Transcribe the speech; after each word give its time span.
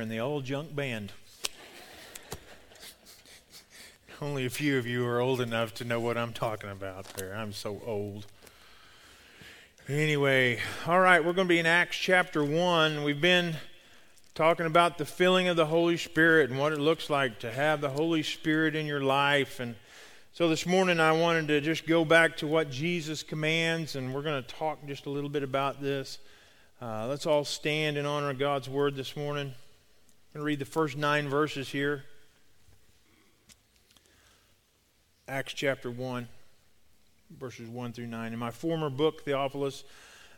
in 0.00 0.08
the 0.08 0.20
old 0.20 0.44
junk 0.44 0.74
band. 0.74 1.12
Only 4.22 4.46
a 4.46 4.50
few 4.50 4.78
of 4.78 4.86
you 4.86 5.06
are 5.06 5.20
old 5.20 5.40
enough 5.40 5.74
to 5.74 5.84
know 5.84 6.00
what 6.00 6.16
I'm 6.16 6.32
talking 6.32 6.70
about 6.70 7.04
there. 7.14 7.34
I'm 7.34 7.52
so 7.52 7.80
old. 7.84 8.26
Anyway, 9.88 10.58
all 10.86 11.00
right, 11.00 11.24
we're 11.24 11.32
going 11.32 11.48
to 11.48 11.52
be 11.52 11.58
in 11.58 11.66
Acts 11.66 11.96
chapter 11.96 12.42
1. 12.42 13.02
We've 13.02 13.20
been 13.20 13.56
talking 14.34 14.66
about 14.66 14.98
the 14.98 15.04
filling 15.04 15.48
of 15.48 15.56
the 15.56 15.66
Holy 15.66 15.96
Spirit 15.96 16.50
and 16.50 16.58
what 16.58 16.72
it 16.72 16.78
looks 16.78 17.10
like 17.10 17.38
to 17.40 17.50
have 17.52 17.80
the 17.80 17.90
Holy 17.90 18.22
Spirit 18.22 18.74
in 18.74 18.86
your 18.86 19.00
life. 19.00 19.60
And 19.60 19.74
so 20.32 20.48
this 20.48 20.64
morning 20.64 21.00
I 21.00 21.12
wanted 21.12 21.48
to 21.48 21.60
just 21.60 21.86
go 21.86 22.04
back 22.04 22.38
to 22.38 22.46
what 22.46 22.70
Jesus 22.70 23.22
commands, 23.22 23.96
and 23.96 24.14
we're 24.14 24.22
going 24.22 24.42
to 24.42 24.48
talk 24.48 24.78
just 24.86 25.06
a 25.06 25.10
little 25.10 25.30
bit 25.30 25.42
about 25.42 25.82
this. 25.82 26.18
Uh, 26.80 27.06
let's 27.06 27.26
all 27.26 27.44
stand 27.44 27.98
in 27.98 28.06
honor 28.06 28.30
of 28.30 28.38
God's 28.38 28.68
word 28.68 28.96
this 28.96 29.14
morning. 29.14 29.52
I'm 30.32 30.38
going 30.38 30.42
to 30.44 30.46
read 30.46 30.58
the 30.60 30.64
first 30.64 30.96
nine 30.96 31.28
verses 31.28 31.70
here. 31.70 32.04
Acts 35.26 35.52
chapter 35.54 35.90
1, 35.90 36.28
verses 37.36 37.68
1 37.68 37.92
through 37.92 38.06
9. 38.06 38.32
In 38.32 38.38
my 38.38 38.52
former 38.52 38.90
book, 38.90 39.24
Theophilus, 39.24 39.82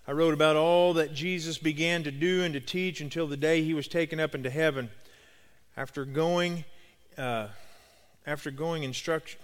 I 0.08 0.12
wrote 0.12 0.32
about 0.32 0.56
all 0.56 0.94
that 0.94 1.12
Jesus 1.12 1.58
began 1.58 2.04
to 2.04 2.10
do 2.10 2.42
and 2.42 2.54
to 2.54 2.60
teach 2.60 3.02
until 3.02 3.26
the 3.26 3.36
day 3.36 3.62
he 3.62 3.74
was 3.74 3.86
taken 3.86 4.18
up 4.18 4.34
into 4.34 4.48
heaven. 4.48 4.88
After 5.76 6.06
going, 6.06 6.64
uh, 7.18 7.48
after 8.26 8.50
going 8.50 8.84
instruction, 8.84 9.40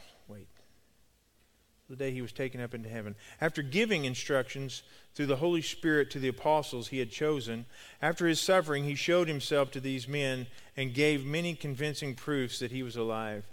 the 1.88 1.97
day 1.97 2.10
he 2.10 2.20
was 2.20 2.33
taken 2.33 2.60
up 2.60 2.74
into 2.74 2.88
heaven. 2.88 3.15
After 3.41 3.62
giving 3.62 4.05
instructions 4.05 4.83
through 5.15 5.27
the 5.27 5.37
Holy 5.37 5.62
Spirit 5.62 6.11
to 6.11 6.19
the 6.19 6.28
apostles 6.28 6.88
he 6.88 6.98
had 6.98 7.11
chosen, 7.11 7.64
after 8.02 8.27
his 8.27 8.41
suffering, 8.41 8.84
he 8.84 8.95
showed 8.95 9.27
himself 9.27 9.70
to 9.70 9.80
these 9.80 10.06
men 10.06 10.47
and 10.77 10.92
gave 10.92 11.24
many 11.24 11.55
convincing 11.55 12.14
proofs 12.14 12.59
that 12.59 12.73
he 12.73 12.83
was 12.83 12.97
alive. 12.97 13.45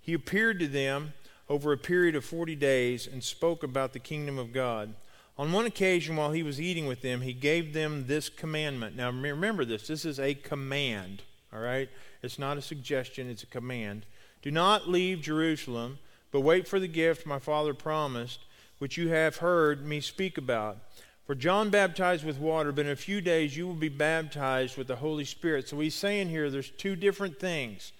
He 0.00 0.12
appeared 0.12 0.60
to 0.60 0.68
them 0.68 1.14
over 1.48 1.72
a 1.72 1.78
period 1.78 2.14
of 2.14 2.24
40 2.24 2.54
days 2.54 3.08
and 3.08 3.24
spoke 3.24 3.64
about 3.64 3.92
the 3.92 3.98
kingdom 3.98 4.38
of 4.38 4.52
God. 4.52 4.94
On 5.36 5.50
one 5.50 5.66
occasion, 5.66 6.14
while 6.14 6.30
he 6.30 6.44
was 6.44 6.60
eating 6.60 6.86
with 6.86 7.02
them, 7.02 7.22
he 7.22 7.32
gave 7.32 7.72
them 7.72 8.06
this 8.06 8.28
commandment. 8.28 8.94
Now, 8.94 9.10
remember 9.10 9.64
this 9.64 9.88
this 9.88 10.04
is 10.04 10.20
a 10.20 10.34
command, 10.34 11.22
all 11.52 11.58
right? 11.58 11.88
It's 12.22 12.38
not 12.38 12.56
a 12.56 12.62
suggestion, 12.62 13.28
it's 13.28 13.42
a 13.42 13.46
command. 13.46 14.06
Do 14.42 14.52
not 14.52 14.88
leave 14.88 15.22
Jerusalem, 15.22 15.98
but 16.30 16.40
wait 16.40 16.68
for 16.68 16.80
the 16.80 16.88
gift 16.88 17.26
my 17.26 17.38
Father 17.38 17.74
promised, 17.74 18.40
which 18.78 18.96
you 18.96 19.08
have 19.08 19.36
heard 19.36 19.86
me 19.86 20.00
speak 20.00 20.38
about. 20.38 20.78
For 21.26 21.34
John 21.34 21.70
baptized 21.70 22.24
with 22.24 22.38
water, 22.38 22.72
but 22.72 22.86
in 22.86 22.92
a 22.92 22.96
few 22.96 23.20
days 23.20 23.56
you 23.56 23.66
will 23.66 23.74
be 23.74 23.88
baptized 23.88 24.76
with 24.76 24.88
the 24.88 24.96
Holy 24.96 25.24
Spirit. 25.24 25.68
So 25.68 25.78
he's 25.78 25.94
saying 25.94 26.28
here 26.28 26.50
there's 26.50 26.70
two 26.70 26.96
different 26.96 27.38
things 27.38 27.92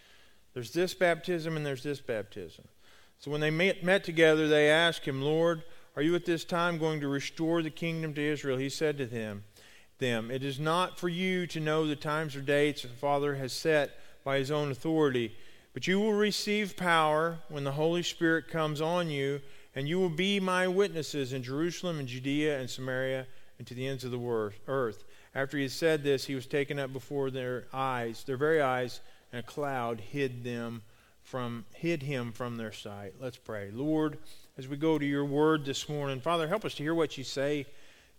there's 0.52 0.72
this 0.72 0.94
baptism 0.94 1.56
and 1.56 1.64
there's 1.64 1.84
this 1.84 2.00
baptism. 2.00 2.64
So 3.20 3.30
when 3.30 3.40
they 3.40 3.50
met, 3.50 3.84
met 3.84 4.02
together, 4.02 4.48
they 4.48 4.68
asked 4.68 5.04
him, 5.04 5.22
Lord, 5.22 5.62
are 5.94 6.02
you 6.02 6.16
at 6.16 6.24
this 6.24 6.44
time 6.44 6.78
going 6.78 7.00
to 7.02 7.08
restore 7.08 7.62
the 7.62 7.70
kingdom 7.70 8.14
to 8.14 8.20
Israel? 8.20 8.56
He 8.56 8.68
said 8.68 8.98
to 8.98 9.06
them, 9.06 9.44
them, 10.00 10.30
It 10.30 10.42
is 10.42 10.58
not 10.58 10.98
for 10.98 11.08
you 11.08 11.46
to 11.46 11.60
know 11.60 11.86
the 11.86 11.94
times 11.94 12.34
or 12.34 12.40
dates 12.40 12.82
the 12.82 12.88
Father 12.88 13.36
has 13.36 13.52
set 13.52 13.92
by 14.24 14.38
his 14.38 14.50
own 14.50 14.70
authority, 14.70 15.36
but 15.72 15.86
you 15.86 16.00
will 16.00 16.12
receive 16.12 16.76
power 16.76 17.38
when 17.48 17.64
the 17.64 17.72
Holy 17.72 18.02
Spirit 18.02 18.48
comes 18.48 18.80
on 18.80 19.08
you, 19.08 19.40
and 19.74 19.88
you 19.88 19.98
will 19.98 20.10
be 20.10 20.40
my 20.40 20.66
witnesses 20.66 21.32
in 21.32 21.42
Jerusalem 21.42 21.98
and 21.98 22.08
Judea 22.08 22.58
and 22.58 22.68
Samaria 22.68 23.26
and 23.58 23.66
to 23.66 23.74
the 23.74 23.86
ends 23.86 24.04
of 24.04 24.10
the 24.10 24.52
earth. 24.66 25.04
After 25.34 25.56
he 25.56 25.64
had 25.64 25.72
said 25.72 26.02
this, 26.02 26.24
he 26.24 26.34
was 26.34 26.46
taken 26.46 26.78
up 26.78 26.92
before 26.92 27.30
their 27.30 27.66
eyes, 27.72 28.24
their 28.24 28.36
very 28.36 28.60
eyes, 28.60 29.00
and 29.32 29.40
a 29.40 29.46
cloud 29.46 30.00
hid 30.00 30.42
them 30.42 30.82
from 31.22 31.64
hid 31.74 32.02
him 32.02 32.32
from 32.32 32.56
their 32.56 32.72
sight. 32.72 33.14
Let's 33.20 33.36
pray. 33.36 33.70
Lord, 33.72 34.18
as 34.58 34.66
we 34.66 34.76
go 34.76 34.98
to 34.98 35.06
your 35.06 35.24
word 35.24 35.64
this 35.64 35.88
morning, 35.88 36.20
Father, 36.20 36.48
help 36.48 36.64
us 36.64 36.74
to 36.74 36.82
hear 36.82 36.94
what 36.94 37.16
you 37.16 37.22
say 37.22 37.66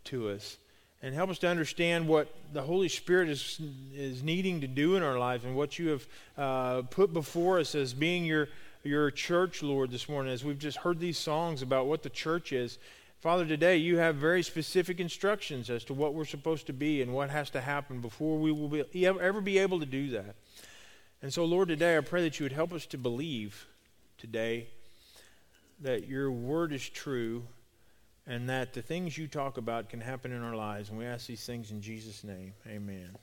to 0.06 0.30
us 0.30 0.58
and 1.02 1.16
help 1.16 1.30
us 1.30 1.40
to 1.40 1.48
understand 1.48 2.08
what 2.08 2.34
the 2.54 2.62
Holy 2.62 2.88
Spirit 2.88 3.30
is, 3.30 3.60
is 3.94 4.22
needing 4.22 4.62
to 4.62 4.68
do 4.68 4.96
in 4.96 5.04
our 5.04 5.18
lives 5.18 5.44
and 5.44 5.56
what 5.56 5.80
you 5.80 5.90
have 5.90 6.08
uh, 6.38 6.82
put 6.84 7.12
before 7.14 7.60
us 7.60 7.74
as 7.74 7.94
being 7.94 8.24
your, 8.24 8.50
your 8.84 9.10
church, 9.10 9.64
Lord, 9.64 9.90
this 9.90 10.08
morning. 10.08 10.32
As 10.32 10.46
we've 10.46 10.60
just 10.60 10.78
heard 10.78 11.00
these 11.00 11.18
songs 11.18 11.62
about 11.62 11.88
what 11.88 12.04
the 12.04 12.10
church 12.10 12.54
is, 12.54 12.78
Father, 13.20 13.46
today 13.46 13.78
you 13.78 13.98
have 13.98 14.16
very 14.16 14.44
specific 14.44 15.00
instructions 15.00 15.70
as 15.70 15.84
to 15.86 15.94
what 15.94 16.14
we're 16.14 16.26
supposed 16.26 16.68
to 16.68 16.74
be 16.74 17.02
and 17.02 17.14
what 17.14 17.30
has 17.30 17.50
to 17.52 17.62
happen 17.62 18.02
before 18.02 18.38
we 18.38 18.52
will 18.52 18.68
be, 18.68 19.06
ever 19.06 19.42
be 19.42 19.58
able 19.58 19.80
to 19.80 19.86
do 19.86 20.10
that. 20.12 20.36
And 21.22 21.32
so, 21.32 21.46
Lord, 21.46 21.68
today 21.68 21.98
I 21.98 22.02
pray 22.02 22.24
that 22.24 22.40
you 22.40 22.46
would 22.46 22.52
help 22.52 22.74
us 22.74 22.86
to 22.88 22.98
believe 22.98 23.68
today 24.18 24.68
that 25.82 26.08
your 26.08 26.32
word 26.32 26.74
is 26.74 26.88
true 26.88 27.44
and 28.28 28.50
that 28.50 28.74
the 28.74 28.82
things 28.82 29.18
you 29.18 29.28
talk 29.28 29.58
about 29.58 29.90
can 29.90 30.02
happen 30.02 30.32
in 30.32 30.42
our 30.42 30.56
lives. 30.56 30.90
And 30.90 30.98
we 30.98 31.06
ask 31.06 31.28
these 31.28 31.46
things 31.46 31.72
in 31.72 31.82
Jesus' 31.82 32.24
name. 32.24 32.54
Amen. 32.68 33.16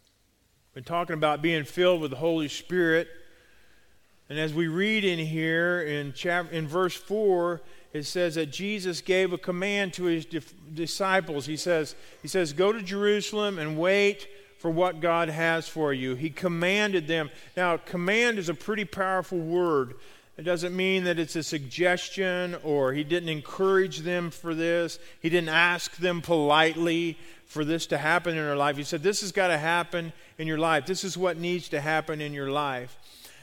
We're 0.75 0.83
talking 0.83 1.15
about 1.15 1.43
being 1.43 1.65
filled 1.65 2.01
with 2.01 2.11
the 2.11 2.17
Holy 2.17 2.49
Spirit. 2.49 3.09
And 4.29 4.39
as 4.39 4.53
we 4.53 4.69
read 4.69 5.05
in 5.05 5.19
here 5.19 5.83
in, 5.83 6.13
chapter, 6.15 6.53
in 6.53 6.69
verse 6.69 6.95
4, 6.95 7.63
it 7.93 8.05
says 8.05 8.35
that 8.35 8.53
Jesus 8.53 9.01
gave 9.01 9.33
a 9.33 9.39
command 9.39 9.95
to 9.95 10.05
his 10.05 10.27
disciples. 10.75 11.47
He 11.47 11.57
says, 11.57 11.95
he 12.21 12.29
says, 12.29 12.53
Go 12.53 12.73
to 12.73 12.83
Jerusalem 12.83 13.59
and 13.59 13.79
wait 13.79 14.29
for 14.59 14.71
what 14.71 15.01
God 15.01 15.29
has 15.29 15.69
for 15.69 15.93
you. 15.93 16.15
He 16.15 16.31
commanded 16.31 17.07
them. 17.07 17.31
Now, 17.57 17.77
command 17.77 18.39
is 18.39 18.49
a 18.49 18.55
pretty 18.55 18.85
powerful 18.85 19.39
word. 19.39 19.95
It 20.39 20.45
doesn't 20.45 20.77
mean 20.77 21.03
that 21.05 21.19
it's 21.19 21.35
a 21.35 21.43
suggestion 21.43 22.57
or 22.63 22.93
he 22.93 23.03
didn't 23.03 23.29
encourage 23.29 23.99
them 23.99 24.31
for 24.31 24.55
this. 24.55 25.01
He 25.21 25.29
didn't 25.29 25.49
ask 25.49 25.97
them 25.97 26.23
politely 26.23 27.19
for 27.47 27.65
this 27.65 27.87
to 27.87 27.99
happen 27.99 28.37
in 28.37 28.45
their 28.45 28.55
life. 28.55 28.77
He 28.77 28.85
said, 28.85 29.03
This 29.03 29.21
has 29.23 29.33
got 29.33 29.49
to 29.49 29.59
happen 29.59 30.13
in 30.39 30.47
your 30.47 30.59
life. 30.59 30.87
This 30.87 31.03
is 31.03 31.19
what 31.19 31.39
needs 31.39 31.69
to 31.71 31.81
happen 31.81 32.21
in 32.21 32.33
your 32.33 32.53
life. 32.53 32.97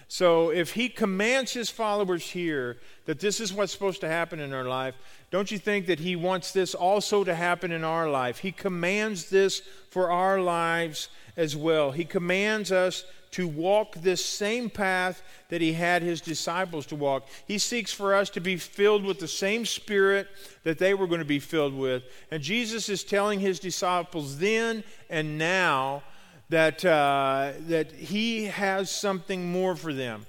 So 0.08 0.52
if 0.52 0.72
he 0.72 0.88
commands 0.88 1.52
his 1.52 1.70
followers 1.70 2.24
here 2.24 2.78
that 3.06 3.20
this 3.20 3.42
is 3.42 3.52
what's 3.52 3.74
supposed 3.74 4.02
to 4.02 4.08
happen 4.08 4.40
in 4.40 4.54
our 4.54 4.64
life, 4.64 4.96
don't 5.32 5.52
you 5.52 5.58
think 5.58 5.88
that 5.88 6.00
he 6.00 6.16
wants 6.16 6.54
this 6.54 6.74
also 6.74 7.26
to 7.26 7.36
happen 7.36 7.74
in 7.74 7.84
our 7.84 8.10
life? 8.10 8.38
He 8.38 8.54
commands 8.54 9.30
this 9.30 9.62
for 9.90 10.12
our 10.12 10.40
lives 10.40 11.10
as 11.36 11.58
well. 11.58 11.92
He 11.92 12.06
commands 12.06 12.72
us 12.72 13.04
to 13.36 13.50
walk 13.50 13.96
this 13.96 14.24
same 14.24 14.70
path 14.70 15.22
that 15.50 15.60
he 15.60 15.74
had 15.74 16.02
his 16.02 16.22
disciples 16.22 16.86
to 16.86 16.96
walk. 16.96 17.28
He 17.46 17.58
seeks 17.58 17.92
for 17.92 18.16
us 18.16 18.30
to 18.30 18.40
be 18.40 18.56
filled 18.56 19.04
with 19.04 19.20
the 19.20 19.28
same 19.28 19.66
spirit 19.66 20.30
that 20.64 20.80
they 20.80 20.94
were 20.94 21.06
going 21.06 21.20
to 21.20 21.26
be 21.26 21.40
filled 21.40 21.74
with. 21.74 22.04
And 22.32 22.42
Jesus 22.42 22.88
is 22.88 23.04
telling 23.04 23.42
his 23.42 23.60
disciples 23.60 24.38
then 24.38 24.86
and 25.10 25.38
now 25.38 26.04
that, 26.48 26.86
uh, 26.86 27.52
that 27.68 27.92
he 27.92 28.46
has 28.46 28.90
something 28.90 29.52
more 29.52 29.76
for 29.76 29.92
them. 29.92 30.26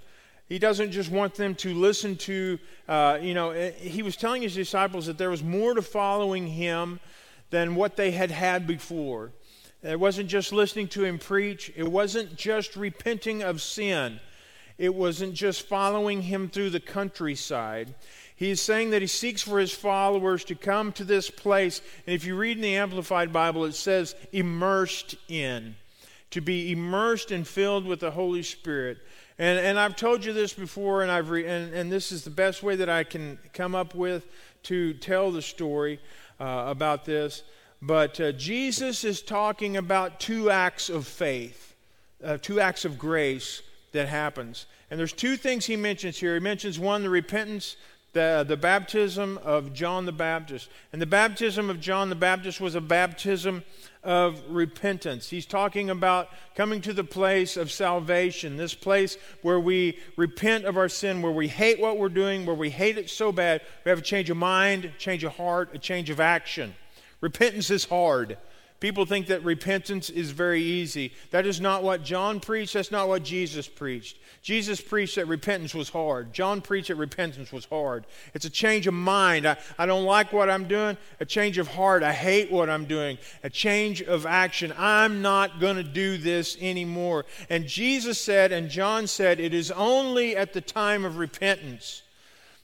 He 0.49 0.59
doesn't 0.59 0.91
just 0.91 1.13
want 1.13 1.37
them 1.37 1.55
to 1.57 1.75
listen 1.75 2.17
to, 2.17 2.59
uh, 2.89 3.21
you 3.23 3.35
know, 3.35 3.51
eh, 3.51 3.71
he 3.71 4.03
was 4.03 4.17
telling 4.17 4.43
his 4.43 4.57
disciples 4.57 5.07
that 5.07 5.17
there 5.17 5.31
was 5.31 5.45
more 5.45 5.75
to 5.75 5.83
following 5.83 6.49
him 6.49 6.99
than 7.51 7.77
what 7.77 7.95
they 7.95 8.11
had 8.11 8.33
had 8.33 8.67
before. 8.67 9.31
It 9.87 10.01
wasn't 10.01 10.29
just 10.29 10.53
listening 10.53 10.89
to 10.89 11.05
him 11.05 11.19
preach, 11.19 11.73
it 11.77 11.87
wasn't 11.91 12.37
just 12.37 12.77
repenting 12.77 13.43
of 13.43 13.63
sin, 13.63 14.21
it 14.79 14.95
wasn't 14.95 15.35
just 15.35 15.67
following 15.67 16.23
him 16.23 16.49
through 16.49 16.71
the 16.71 16.81
countryside. 16.81 17.95
He's 18.35 18.61
saying 18.61 18.91
that 18.91 19.01
he 19.01 19.09
seeks 19.09 19.41
for 19.41 19.59
his 19.59 19.73
followers 19.73 20.45
to 20.45 20.55
come 20.55 20.93
to 20.93 21.05
this 21.05 21.31
place. 21.31 21.81
And 22.07 22.15
if 22.15 22.27
you 22.27 22.37
read 22.37 22.59
in 22.59 22.63
the 22.63 22.77
Amplified 22.77 23.33
Bible, 23.33 23.65
it 23.65 23.75
says 23.75 24.15
immersed 24.31 25.15
in 25.29 25.77
to 26.31 26.43
be 26.43 26.73
immersed 26.73 27.31
and 27.31 27.47
filled 27.47 27.87
with 27.87 28.01
the 28.01 28.11
Holy 28.11 28.43
Spirit. 28.43 28.99
And, 29.39 29.59
and 29.59 29.79
I've 29.79 29.97
told 29.97 30.25
you 30.25 30.33
this 30.33 30.53
before, 30.53 31.03
and, 31.03 31.11
I've 31.11 31.31
re, 31.31 31.47
and, 31.47 31.73
and 31.73 31.91
this 31.91 32.13
is 32.13 32.25
the 32.25 32.31
best 32.31 32.63
way 32.63 32.77
that 32.77 32.89
I 32.89 33.05
can 33.05 33.39
come 33.53 33.75
up 33.75 33.95
with 33.95 34.27
to 34.65 34.93
tell 34.95 35.31
the 35.31 35.43
story 35.43 36.01
uh, 36.39 36.65
about 36.67 37.05
this. 37.05 37.43
But 37.83 38.21
uh, 38.21 38.33
Jesus 38.33 39.05
is 39.05 39.23
talking 39.23 39.77
about 39.77 40.19
two 40.19 40.51
acts 40.51 40.89
of 40.89 41.07
faith, 41.07 41.75
uh, 42.25 42.39
two 42.39 42.61
acts 42.61 42.85
of 42.85 42.99
grace 42.99 43.63
that 43.93 44.09
happens. 44.09 44.67
And 44.91 44.99
there's 44.99 45.13
two 45.13 45.37
things 45.37 45.67
he 45.67 45.77
mentions 45.77 46.19
here. 46.19 46.35
He 46.35 46.41
mentions 46.41 46.79
one, 46.79 47.03
the 47.03 47.11
repentance, 47.11 47.77
the, 48.13 48.47
the 48.49 48.57
baptism 48.57 49.39
of 49.45 49.75
John 49.75 50.07
the 50.07 50.13
Baptist. 50.13 50.71
And 50.93 51.03
the 51.03 51.07
baptism 51.07 51.69
of 51.69 51.81
John 51.81 52.09
the 52.09 52.15
Baptist 52.15 52.61
was 52.61 52.75
a 52.75 52.81
baptism 52.81 53.63
of 54.03 54.41
repentance. 54.49 55.29
He's 55.29 55.45
talking 55.45 55.91
about 55.91 56.29
coming 56.55 56.81
to 56.81 56.95
the 56.95 57.05
place 57.05 57.59
of 57.59 57.71
salvation, 57.71 58.57
this 58.57 58.73
place 58.73 59.19
where 59.43 59.61
we 59.61 59.99
repent 60.17 60.65
of 60.65 60.79
our 60.79 60.89
sin, 60.89 61.21
where 61.21 61.33
we 61.33 61.49
hate 61.49 61.79
what 61.79 61.99
we're 61.99 62.09
doing, 62.09 62.47
where 62.47 62.57
we 62.57 62.71
hate 62.71 62.97
it 62.97 63.11
so 63.11 63.33
bad, 63.33 63.61
we 63.85 63.91
have 63.91 63.99
a 63.99 64.03
change 64.03 64.31
of 64.31 64.37
mind, 64.39 64.93
change 64.99 65.23
of 65.25 65.37
heart, 65.37 65.71
a 65.75 65.79
change 65.79 66.09
of 66.09 66.21
action. 66.21 66.75
Repentance 67.21 67.71
is 67.71 67.85
hard 67.85 68.37
People 68.79 69.07
think 69.07 69.29
that 69.29 69.43
repentance 69.43 70.11
is 70.11 70.33
very 70.33 70.63
easy. 70.63 71.15
That 71.31 71.47
is 71.47 71.63
not 71.63 71.83
what 71.83 72.05
John 72.05 72.41
preached. 72.41 72.75
That's 72.75 72.91
not 72.91 73.09
what 73.09 73.23
Jesus 73.23 73.67
preached. 73.67 74.19
Jesus 74.43 74.83
preached 74.83 75.17
that 75.17 75.27
repentance 75.27 75.75
was 75.75 75.89
hard. 75.89 76.35
John 76.35 76.61
preached 76.61 76.89
that 76.89 76.97
repentance 76.97 77.51
was 77.51 77.65
hard. 77.65 78.05
It's 78.35 78.45
a 78.45 78.51
change 78.51 78.87
of 78.87 78.93
mind. 78.93 79.47
I, 79.47 79.57
I 79.79 79.87
don't 79.87 80.05
like 80.05 80.31
what 80.31 80.51
I'm 80.51 80.69
doing. 80.69 80.99
A 81.21 81.25
change 81.25 81.57
of 81.57 81.69
heart. 81.69 82.03
I 82.03 82.13
hate 82.13 82.53
what 82.53 82.69
I'm 82.69 82.85
doing. 82.85 83.17
A 83.43 83.49
change 83.49 84.03
of 84.03 84.27
action. 84.27 84.75
I'm 84.77 85.23
not 85.23 85.59
going 85.59 85.77
to 85.77 85.83
do 85.83 86.19
this 86.19 86.59
anymore. 86.61 87.25
And 87.49 87.67
Jesus 87.67 88.21
said, 88.21 88.53
and 88.53 88.69
John 88.69 89.07
said, 89.07 89.41
it 89.41 89.55
is 89.55 89.71
only 89.71 90.37
at 90.37 90.53
the 90.53 90.61
time 90.61 91.07
of 91.07 91.17
repentance 91.17 92.03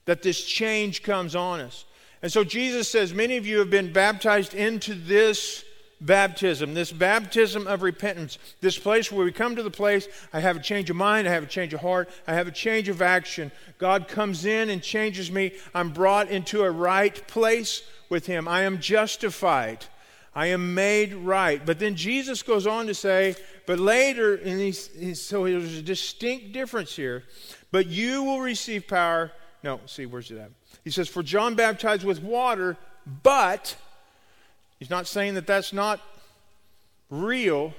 that 0.04 0.22
this 0.22 0.44
change 0.44 1.02
comes 1.02 1.34
on 1.34 1.60
us. 1.60 1.86
And 2.22 2.32
so 2.32 2.44
Jesus 2.44 2.88
says, 2.88 3.12
Many 3.12 3.36
of 3.36 3.46
you 3.46 3.58
have 3.58 3.70
been 3.70 3.92
baptized 3.92 4.54
into 4.54 4.94
this 4.94 5.64
baptism, 6.00 6.74
this 6.74 6.92
baptism 6.92 7.66
of 7.66 7.82
repentance, 7.82 8.38
this 8.60 8.78
place 8.78 9.10
where 9.10 9.24
we 9.24 9.32
come 9.32 9.56
to 9.56 9.62
the 9.62 9.70
place, 9.70 10.08
I 10.32 10.40
have 10.40 10.56
a 10.56 10.60
change 10.60 10.90
of 10.90 10.96
mind, 10.96 11.28
I 11.28 11.32
have 11.32 11.44
a 11.44 11.46
change 11.46 11.72
of 11.74 11.80
heart, 11.80 12.10
I 12.26 12.34
have 12.34 12.48
a 12.48 12.52
change 12.52 12.88
of 12.88 13.02
action. 13.02 13.52
God 13.78 14.08
comes 14.08 14.44
in 14.44 14.70
and 14.70 14.82
changes 14.82 15.30
me. 15.30 15.52
I'm 15.74 15.90
brought 15.90 16.28
into 16.28 16.62
a 16.62 16.70
right 16.70 17.26
place 17.28 17.82
with 18.08 18.26
Him. 18.26 18.48
I 18.48 18.62
am 18.62 18.80
justified. 18.80 19.84
I 20.34 20.46
am 20.46 20.74
made 20.74 21.14
right. 21.14 21.64
But 21.64 21.78
then 21.78 21.94
Jesus 21.94 22.42
goes 22.42 22.66
on 22.66 22.86
to 22.86 22.94
say, 22.94 23.36
but 23.66 23.78
later, 23.78 24.34
and 24.36 24.58
he's, 24.58 24.88
he's, 24.98 25.20
so 25.20 25.44
there's 25.44 25.76
a 25.76 25.82
distinct 25.82 26.52
difference 26.52 26.96
here, 26.96 27.24
but 27.70 27.86
you 27.86 28.22
will 28.22 28.40
receive 28.40 28.88
power. 28.88 29.30
No, 29.62 29.80
see, 29.86 30.06
where's 30.06 30.30
it 30.30 30.38
at? 30.38 30.50
He 30.84 30.90
says, 30.90 31.08
For 31.08 31.22
John 31.22 31.54
baptized 31.54 32.04
with 32.04 32.22
water, 32.22 32.76
but 33.22 33.76
He's 34.82 34.90
not 34.90 35.06
saying 35.06 35.34
that 35.34 35.46
that's 35.46 35.72
not 35.72 36.00
real, 37.08 37.72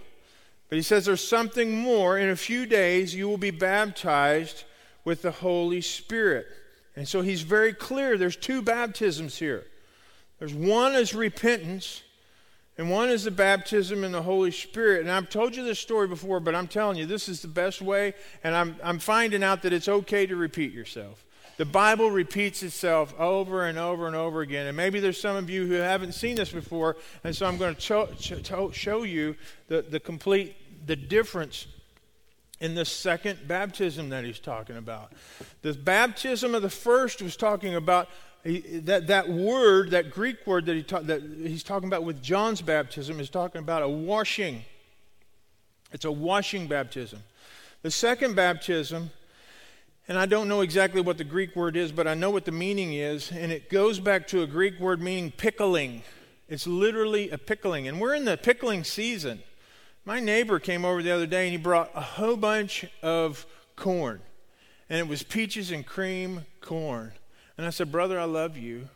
but 0.70 0.78
he 0.78 0.82
says 0.82 1.04
there's 1.04 1.28
something 1.28 1.78
more. 1.78 2.18
In 2.18 2.30
a 2.30 2.36
few 2.38 2.66
days, 2.66 3.14
you 3.14 3.28
will 3.28 3.38
be 3.38 3.52
baptized 3.52 4.64
with 5.04 5.22
the 5.22 5.32
Holy 5.32 5.82
Spirit. 5.82 6.48
And 6.96 7.06
so 7.06 7.22
he's 7.22 7.42
very 7.42 7.74
clear 7.74 8.18
there's 8.18 8.38
two 8.38 8.62
baptisms 8.62 9.38
here. 9.38 9.66
There's 10.40 10.54
one 10.54 10.96
is 10.96 11.14
repentance, 11.14 12.04
and 12.78 12.90
one 12.90 13.10
is 13.10 13.26
the 13.26 13.32
baptism 13.32 14.06
in 14.06 14.14
the 14.14 14.22
Holy 14.22 14.52
Spirit. 14.52 15.02
And 15.02 15.12
I've 15.12 15.30
told 15.30 15.58
you 15.58 15.66
this 15.66 15.80
story 15.80 16.08
before, 16.08 16.40
but 16.40 16.56
I'm 16.56 16.70
telling 16.70 16.96
you, 16.96 17.06
this 17.06 17.28
is 17.28 17.42
the 17.42 17.50
best 17.50 17.82
way, 17.82 18.14
and 18.46 18.56
I'm, 18.56 18.78
I'm 18.82 19.00
finding 19.00 19.44
out 19.44 19.62
that 19.64 19.74
it's 19.74 19.90
okay 19.90 20.26
to 20.26 20.38
repeat 20.38 20.72
yourself. 20.72 21.26
The 21.58 21.66
Bible 21.66 22.10
repeats 22.10 22.64
itself 22.64 23.14
over 23.20 23.66
and 23.66 23.78
over 23.78 24.08
and 24.08 24.16
over 24.16 24.42
again. 24.42 24.66
And 24.66 24.76
maybe 24.76 25.00
there's 25.00 25.20
some 25.22 25.36
of 25.36 25.50
you 25.50 25.68
who 25.68 25.74
haven't 25.74 26.14
seen 26.14 26.36
this 26.36 26.52
before, 26.52 26.98
and 27.24 27.36
so 27.36 27.46
I'm 27.46 27.58
going 27.58 27.76
to 27.76 27.82
cho- 27.82 28.10
cho- 28.18 28.72
show 28.72 29.04
you 29.04 29.36
the, 29.68 29.84
the 29.84 30.00
complete 30.00 30.56
the 30.86 30.96
difference 30.96 31.68
in 32.60 32.76
the 32.76 32.86
second 32.86 33.48
baptism 33.48 34.10
that 34.10 34.24
he's 34.24 34.40
talking 34.40 34.78
about. 34.78 35.12
The 35.62 35.74
baptism 35.74 36.56
of 36.56 36.62
the 36.62 36.70
first 36.70 37.22
was 37.22 37.36
talking 37.36 37.76
about 37.76 38.10
that, 38.44 39.08
that 39.08 39.30
word, 39.30 39.92
that 39.92 40.12
Greek 40.12 40.46
word 40.46 40.66
that, 40.66 40.76
he 40.76 40.84
ta- 40.84 41.02
that 41.02 41.22
he's 41.22 41.64
talking 41.64 41.88
about 41.88 42.04
with 42.04 42.22
John's 42.22 42.62
baptism 42.62 43.20
is 43.20 43.30
talking 43.30 43.60
about 43.60 43.84
a 43.84 43.90
washing. 43.90 44.64
It's 45.92 46.06
a 46.06 46.12
washing 46.12 46.68
baptism. 46.68 47.20
The 47.84 47.92
second 47.92 48.36
baptism 48.36 49.12
and 50.08 50.18
I 50.18 50.26
don't 50.26 50.50
know 50.50 50.62
exactly 50.62 51.02
what 51.02 51.18
the 51.18 51.24
Greek 51.24 51.56
word 51.56 51.78
is, 51.78 51.92
but 51.92 52.08
I 52.08 52.14
know 52.14 52.30
what 52.30 52.46
the 52.46 52.52
meaning 52.52 52.94
is. 52.94 53.32
And 53.32 53.52
it 53.52 53.70
goes 53.70 54.00
back 54.00 54.28
to 54.28 54.42
a 54.42 54.48
Greek 54.48 54.80
word 54.80 55.02
meaning 55.02 55.32
pickling. 55.32 56.04
It's 56.50 56.68
literally 56.68 57.30
a 57.30 57.38
pickling. 57.38 57.88
And 57.88 58.02
we're 58.02 58.14
in 58.14 58.26
the 58.26 58.36
pickling 58.36 58.84
season. 58.84 59.42
My 60.04 60.20
neighbor 60.20 60.60
came 60.60 60.84
over 60.84 61.02
the 61.02 61.12
other 61.12 61.26
day 61.26 61.46
and 61.46 61.52
he 61.54 61.58
brought 61.58 61.90
a 61.96 62.02
whole 62.02 62.36
bunch 62.36 62.86
of 63.02 63.46
corn. 63.78 64.20
And 64.90 65.00
it 65.00 65.08
was 65.08 65.24
peaches 65.24 65.72
and 65.72 65.86
cream 65.86 66.46
corn. 66.60 67.14
And 67.58 67.66
I 67.66 67.70
said, 67.70 67.90
Brother, 67.90 68.20
I 68.20 68.26
love 68.26 68.58
you. 68.58 68.90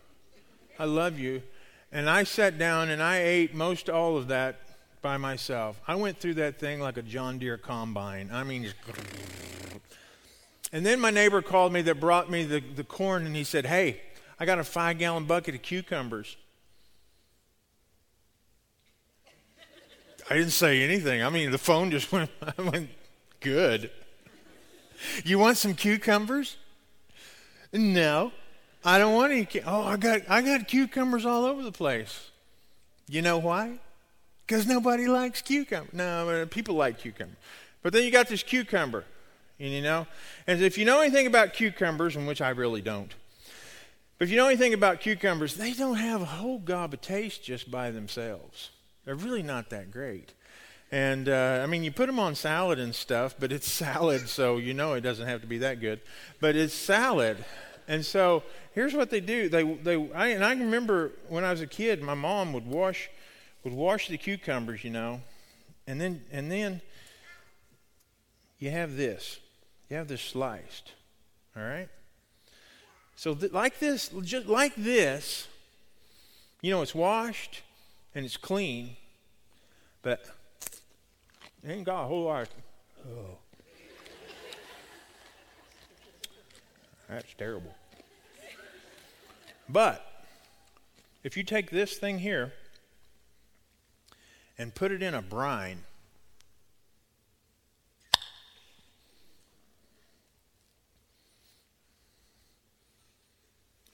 I 0.77 0.85
love 0.85 1.17
you. 1.17 1.41
And 1.89 2.09
I 2.09 2.25
sat 2.25 2.57
down 2.57 2.89
and 2.89 3.01
I 3.01 3.19
ate 3.19 3.55
most 3.55 3.89
all 3.89 4.17
of 4.17 4.27
that 4.27 4.59
by 5.01 5.15
myself. 5.15 5.79
I 5.87 5.95
went 5.95 6.19
through 6.19 6.33
that 6.35 6.59
thing 6.59 6.81
like 6.81 6.97
a 6.97 7.01
John 7.01 7.39
Deere 7.39 7.57
combine. 7.57 8.29
I 8.33 8.43
mean, 8.43 8.73
and 10.71 10.85
then 10.85 10.99
my 10.99 11.11
neighbor 11.11 11.41
called 11.41 11.71
me 11.71 11.81
that 11.83 11.99
brought 11.99 12.29
me 12.29 12.43
the, 12.43 12.59
the 12.59 12.83
corn 12.83 13.25
and 13.25 13.35
he 13.35 13.43
said, 13.43 13.65
Hey, 13.65 14.01
I 14.39 14.45
got 14.45 14.59
a 14.59 14.63
five 14.63 14.99
gallon 14.99 15.25
bucket 15.25 15.55
of 15.55 15.61
cucumbers. 15.61 16.35
I 20.29 20.35
didn't 20.35 20.51
say 20.51 20.83
anything. 20.83 21.23
I 21.23 21.29
mean, 21.29 21.51
the 21.51 21.57
phone 21.57 21.89
just 21.89 22.11
went, 22.11 22.29
I 22.41 22.61
went 22.61 22.89
good. 23.39 23.89
You 25.23 25.39
want 25.39 25.57
some 25.57 25.73
cucumbers? 25.73 26.57
No, 27.71 28.31
I 28.83 28.97
don't 28.97 29.13
want 29.13 29.31
any. 29.31 29.47
Oh, 29.65 29.83
I 29.83 29.97
got, 29.97 30.21
I 30.29 30.41
got 30.41 30.67
cucumbers 30.67 31.25
all 31.25 31.45
over 31.45 31.61
the 31.61 31.71
place. 31.71 32.29
You 33.07 33.21
know 33.21 33.37
why? 33.37 33.79
Because 34.45 34.65
nobody 34.65 35.07
likes 35.07 35.41
cucumber. 35.41 35.89
No, 35.93 36.45
people 36.49 36.75
like 36.75 36.99
cucumber. 36.99 37.35
But 37.83 37.93
then 37.93 38.03
you 38.03 38.11
got 38.11 38.27
this 38.27 38.43
cucumber. 38.43 39.05
And 39.59 39.71
you 39.71 39.81
know, 39.81 40.07
and 40.45 40.61
if 40.61 40.77
you 40.77 40.85
know 40.85 41.01
anything 41.01 41.25
about 41.25 41.53
cucumbers, 41.53 42.15
and 42.15 42.27
which 42.27 42.41
I 42.41 42.49
really 42.49 42.81
don't, 42.81 43.13
but 44.17 44.25
if 44.25 44.31
you 44.31 44.37
know 44.37 44.47
anything 44.47 44.73
about 44.73 44.99
cucumbers, 44.99 45.55
they 45.55 45.73
don't 45.73 45.97
have 45.97 46.21
a 46.21 46.25
whole 46.25 46.59
gob 46.59 46.93
of 46.93 47.01
taste 47.01 47.43
just 47.43 47.69
by 47.69 47.91
themselves. 47.91 48.71
They're 49.05 49.15
really 49.15 49.43
not 49.43 49.69
that 49.69 49.91
great. 49.91 50.33
And 50.91 51.27
uh, 51.27 51.61
I 51.63 51.65
mean, 51.65 51.83
you 51.83 51.91
put 51.91 52.07
them 52.07 52.19
on 52.19 52.35
salad 52.35 52.79
and 52.79 52.95
stuff, 52.95 53.35
but 53.39 53.51
it's 53.51 53.67
salad, 53.71 54.29
so 54.29 54.57
you 54.57 54.73
know 54.73 54.93
it 54.93 55.01
doesn't 55.01 55.27
have 55.27 55.41
to 55.41 55.47
be 55.47 55.59
that 55.59 55.79
good. 55.79 56.01
But 56.39 56.55
it's 56.55 56.73
salad, 56.73 57.43
and 57.87 58.05
so 58.05 58.43
here's 58.73 58.93
what 58.93 59.09
they 59.09 59.19
do. 59.19 59.49
They 59.49 59.63
they 59.63 59.95
I, 60.13 60.27
and 60.29 60.43
I 60.43 60.51
remember 60.51 61.11
when 61.29 61.43
I 61.43 61.51
was 61.51 61.61
a 61.61 61.67
kid, 61.67 62.01
my 62.01 62.13
mom 62.13 62.53
would 62.53 62.65
wash 62.65 63.09
would 63.63 63.73
wash 63.73 64.07
the 64.07 64.17
cucumbers, 64.17 64.83
you 64.83 64.91
know, 64.91 65.21
and 65.85 65.99
then 65.99 66.23
and 66.31 66.51
then 66.51 66.81
you 68.59 68.71
have 68.71 68.95
this. 68.95 69.39
You 69.89 69.97
have 69.97 70.07
this 70.07 70.21
sliced. 70.21 70.93
All 71.55 71.63
right? 71.63 71.89
So, 73.15 73.33
th- 73.33 73.51
like 73.51 73.79
this, 73.79 74.09
just 74.21 74.47
like 74.47 74.75
this, 74.75 75.47
you 76.61 76.71
know, 76.71 76.81
it's 76.81 76.93
washed 76.93 77.63
and 78.13 78.25
it's 78.25 78.37
clean, 78.37 78.95
but 80.01 80.25
it 81.63 81.69
ain't 81.69 81.85
got 81.85 82.03
a 82.03 82.07
whole 82.07 82.25
lot. 82.25 82.43
Of, 82.43 82.49
oh. 83.11 83.37
That's 87.09 87.33
terrible. 87.35 87.73
But 89.69 90.25
if 91.23 91.37
you 91.37 91.43
take 91.43 91.71
this 91.71 91.97
thing 91.97 92.19
here 92.19 92.53
and 94.57 94.73
put 94.75 94.91
it 94.91 95.01
in 95.01 95.13
a 95.13 95.21
brine, 95.21 95.83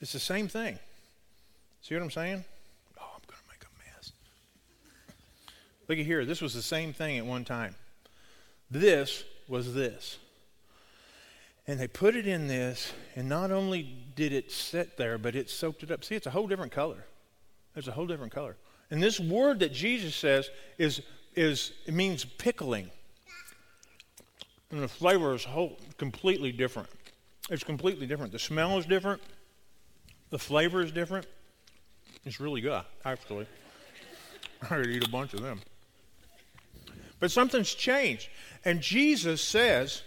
It's 0.04 0.12
the 0.12 0.20
same 0.20 0.48
thing. 0.48 0.78
See 1.80 1.94
what 1.94 2.02
I'm 2.02 2.10
saying? 2.10 2.44
Oh, 3.00 3.06
I'm 3.14 3.22
going 3.26 3.40
to 3.40 3.48
make 3.48 3.64
a 3.64 3.96
mess. 3.96 4.12
Look 5.88 5.98
at 5.98 6.04
here. 6.04 6.26
This 6.26 6.42
was 6.42 6.52
the 6.52 6.60
same 6.60 6.92
thing 6.92 7.16
at 7.16 7.24
one 7.24 7.42
time. 7.42 7.74
This 8.70 9.24
was 9.48 9.72
this. 9.72 10.18
And 11.66 11.80
they 11.80 11.88
put 11.88 12.16
it 12.16 12.26
in 12.26 12.48
this, 12.48 12.92
and 13.16 13.30
not 13.30 13.50
only 13.50 13.96
did 14.14 14.34
it 14.34 14.52
sit 14.52 14.98
there, 14.98 15.16
but 15.16 15.34
it 15.34 15.48
soaked 15.48 15.82
it 15.82 15.90
up. 15.90 16.04
See, 16.04 16.14
it's 16.14 16.26
a 16.26 16.30
whole 16.30 16.48
different 16.48 16.72
color. 16.72 17.06
There's 17.72 17.88
a 17.88 17.92
whole 17.92 18.06
different 18.06 18.34
color. 18.34 18.56
And 18.90 19.02
this 19.02 19.18
word 19.18 19.60
that 19.60 19.72
Jesus 19.72 20.14
says 20.14 20.50
is, 20.76 21.00
is 21.34 21.72
it 21.86 21.94
means 21.94 22.26
pickling. 22.26 22.90
And 24.70 24.82
the 24.82 24.88
flavor 24.88 25.34
is 25.34 25.44
whole, 25.44 25.78
completely 25.96 26.52
different. 26.52 26.90
It's 27.48 27.64
completely 27.64 28.06
different. 28.06 28.32
The 28.32 28.38
smell 28.38 28.76
is 28.76 28.84
different. 28.84 29.22
The 30.34 30.38
flavor 30.40 30.82
is 30.82 30.90
different. 30.90 31.28
It's 32.24 32.40
really 32.40 32.60
good, 32.60 32.82
actually. 33.04 33.46
I 34.62 34.66
could 34.66 34.88
eat 34.88 35.06
a 35.06 35.08
bunch 35.08 35.32
of 35.32 35.42
them. 35.42 35.60
But 37.20 37.30
something's 37.30 37.72
changed. 37.72 38.30
And 38.64 38.80
Jesus 38.80 39.40
says, 39.40 40.02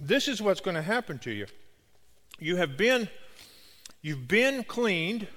this 0.00 0.28
is 0.28 0.40
what's 0.40 0.62
going 0.62 0.76
to 0.76 0.82
happen 0.82 1.18
to 1.18 1.30
you. 1.30 1.44
You 2.38 2.56
have 2.56 2.78
been 2.78 3.10
you've 4.00 4.26
been 4.26 4.64
cleaned. 4.64 5.28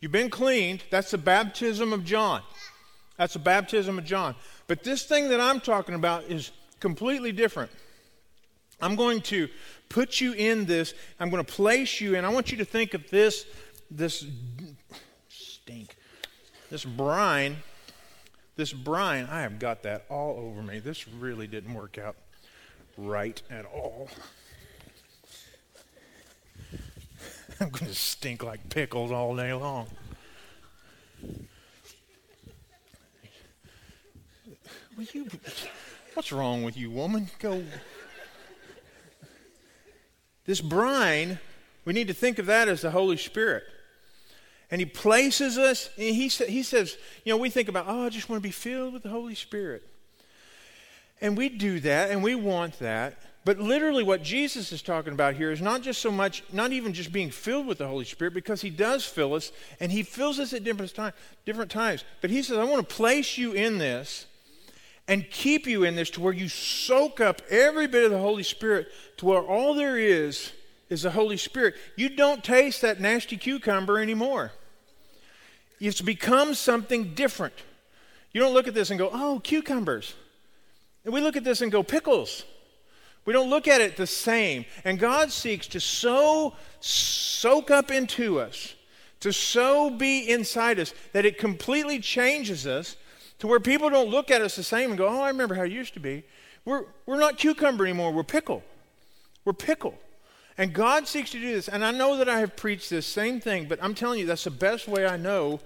You've 0.00 0.12
been 0.12 0.30
cleaned. 0.30 0.82
That's 0.90 1.10
the 1.10 1.18
baptism 1.18 1.92
of 1.92 2.06
John. 2.06 2.40
That's 3.18 3.34
the 3.34 3.38
baptism 3.38 3.98
of 3.98 4.06
John. 4.06 4.34
But 4.66 4.82
this 4.82 5.02
thing 5.02 5.28
that 5.28 5.40
I'm 5.42 5.60
talking 5.60 5.94
about 5.94 6.24
is 6.24 6.52
completely 6.80 7.32
different. 7.32 7.70
I'm 8.82 8.96
going 8.96 9.20
to 9.22 9.48
put 9.88 10.20
you 10.20 10.32
in 10.32 10.64
this. 10.64 10.94
I'm 11.18 11.30
going 11.30 11.44
to 11.44 11.52
place 11.52 12.00
you 12.00 12.14
in. 12.14 12.24
I 12.24 12.28
want 12.28 12.50
you 12.50 12.58
to 12.58 12.64
think 12.64 12.94
of 12.94 13.08
this, 13.10 13.46
this 13.90 14.24
stink. 15.28 15.96
this 16.70 16.84
brine, 16.84 17.56
this 18.56 18.72
brine, 18.72 19.26
I 19.30 19.42
have 19.42 19.58
got 19.58 19.82
that 19.82 20.06
all 20.08 20.38
over 20.38 20.62
me. 20.62 20.78
This 20.78 21.06
really 21.08 21.46
didn't 21.46 21.74
work 21.74 21.98
out 21.98 22.16
right 22.96 23.40
at 23.50 23.64
all. 23.66 24.08
I'm 27.60 27.68
going 27.70 27.86
to 27.86 27.94
stink 27.94 28.42
like 28.42 28.68
pickles 28.70 29.12
all 29.12 29.36
day 29.36 29.52
long. 29.52 29.86
Will 34.96 35.06
you, 35.12 35.26
what's 36.14 36.32
wrong 36.32 36.62
with 36.62 36.76
you, 36.76 36.90
woman? 36.90 37.30
Go. 37.38 37.62
This 40.50 40.60
brine, 40.60 41.38
we 41.84 41.92
need 41.92 42.08
to 42.08 42.12
think 42.12 42.40
of 42.40 42.46
that 42.46 42.66
as 42.66 42.80
the 42.80 42.90
Holy 42.90 43.16
Spirit. 43.16 43.62
And 44.68 44.80
He 44.80 44.84
places 44.84 45.56
us, 45.56 45.90
and 45.96 46.16
He, 46.16 46.28
sa- 46.28 46.46
he 46.46 46.64
says, 46.64 46.96
you 47.24 47.32
know, 47.32 47.36
we 47.36 47.50
think 47.50 47.68
about, 47.68 47.84
oh, 47.86 48.06
I 48.06 48.08
just 48.08 48.28
want 48.28 48.42
to 48.42 48.48
be 48.48 48.50
filled 48.50 48.92
with 48.92 49.04
the 49.04 49.10
Holy 49.10 49.36
Spirit. 49.36 49.86
And 51.20 51.38
we 51.38 51.50
do 51.50 51.78
that, 51.78 52.10
and 52.10 52.20
we 52.20 52.34
want 52.34 52.80
that. 52.80 53.22
But 53.44 53.60
literally, 53.60 54.02
what 54.02 54.24
Jesus 54.24 54.72
is 54.72 54.82
talking 54.82 55.12
about 55.12 55.36
here 55.36 55.52
is 55.52 55.62
not 55.62 55.82
just 55.82 56.00
so 56.00 56.10
much, 56.10 56.42
not 56.52 56.72
even 56.72 56.94
just 56.94 57.12
being 57.12 57.30
filled 57.30 57.68
with 57.68 57.78
the 57.78 57.86
Holy 57.86 58.04
Spirit, 58.04 58.34
because 58.34 58.60
He 58.60 58.70
does 58.70 59.04
fill 59.04 59.34
us, 59.34 59.52
and 59.78 59.92
He 59.92 60.02
fills 60.02 60.40
us 60.40 60.52
at 60.52 60.64
different, 60.64 60.92
time, 60.92 61.12
different 61.46 61.70
times. 61.70 62.02
But 62.20 62.30
He 62.30 62.42
says, 62.42 62.58
I 62.58 62.64
want 62.64 62.88
to 62.88 62.92
place 62.96 63.38
you 63.38 63.52
in 63.52 63.78
this 63.78 64.26
and 65.10 65.28
keep 65.28 65.66
you 65.66 65.82
in 65.82 65.96
this 65.96 66.08
to 66.08 66.20
where 66.20 66.32
you 66.32 66.48
soak 66.48 67.20
up 67.20 67.42
every 67.50 67.88
bit 67.88 68.04
of 68.04 68.12
the 68.12 68.18
Holy 68.20 68.44
Spirit 68.44 68.86
to 69.16 69.26
where 69.26 69.42
all 69.42 69.74
there 69.74 69.98
is 69.98 70.52
is 70.88 71.02
the 71.02 71.10
Holy 71.10 71.36
Spirit. 71.36 71.74
You 71.96 72.10
don't 72.10 72.44
taste 72.44 72.82
that 72.82 73.00
nasty 73.00 73.36
cucumber 73.36 73.98
anymore. 73.98 74.52
It's 75.80 76.00
become 76.00 76.54
something 76.54 77.14
different. 77.14 77.54
You 78.32 78.40
don't 78.40 78.54
look 78.54 78.68
at 78.68 78.74
this 78.74 78.90
and 78.90 79.00
go, 79.00 79.10
oh, 79.12 79.40
cucumbers. 79.42 80.14
And 81.04 81.12
we 81.12 81.20
look 81.20 81.34
at 81.34 81.42
this 81.42 81.60
and 81.60 81.72
go, 81.72 81.82
pickles. 81.82 82.44
We 83.24 83.32
don't 83.32 83.50
look 83.50 83.66
at 83.66 83.80
it 83.80 83.96
the 83.96 84.06
same. 84.06 84.64
And 84.84 84.96
God 84.96 85.32
seeks 85.32 85.66
to 85.68 85.80
so 85.80 86.54
soak 86.78 87.72
up 87.72 87.90
into 87.90 88.38
us, 88.38 88.76
to 89.18 89.32
so 89.32 89.90
be 89.90 90.30
inside 90.30 90.78
us, 90.78 90.94
that 91.14 91.26
it 91.26 91.36
completely 91.36 91.98
changes 91.98 92.64
us 92.64 92.94
to 93.40 93.46
where 93.46 93.60
people 93.60 93.90
don't 93.90 94.10
look 94.10 94.30
at 94.30 94.40
us 94.40 94.56
the 94.56 94.62
same 94.62 94.90
and 94.90 94.98
go, 94.98 95.08
oh, 95.08 95.20
I 95.20 95.28
remember 95.28 95.54
how 95.54 95.64
it 95.64 95.72
used 95.72 95.94
to 95.94 96.00
be. 96.00 96.24
We're, 96.64 96.84
we're 97.06 97.18
not 97.18 97.38
cucumber 97.38 97.84
anymore, 97.84 98.12
we're 98.12 98.22
pickle. 98.22 98.62
We're 99.44 99.54
pickle. 99.54 99.98
And 100.58 100.74
God 100.74 101.08
seeks 101.08 101.30
to 101.30 101.40
do 101.40 101.54
this. 101.54 101.68
And 101.68 101.84
I 101.84 101.90
know 101.90 102.18
that 102.18 102.28
I 102.28 102.40
have 102.40 102.54
preached 102.54 102.90
this 102.90 103.06
same 103.06 103.40
thing, 103.40 103.66
but 103.66 103.82
I'm 103.82 103.94
telling 103.94 104.18
you, 104.18 104.26
that's 104.26 104.44
the 104.44 104.50
best 104.50 104.86
way 104.86 105.06
I 105.06 105.16
know 105.16 105.60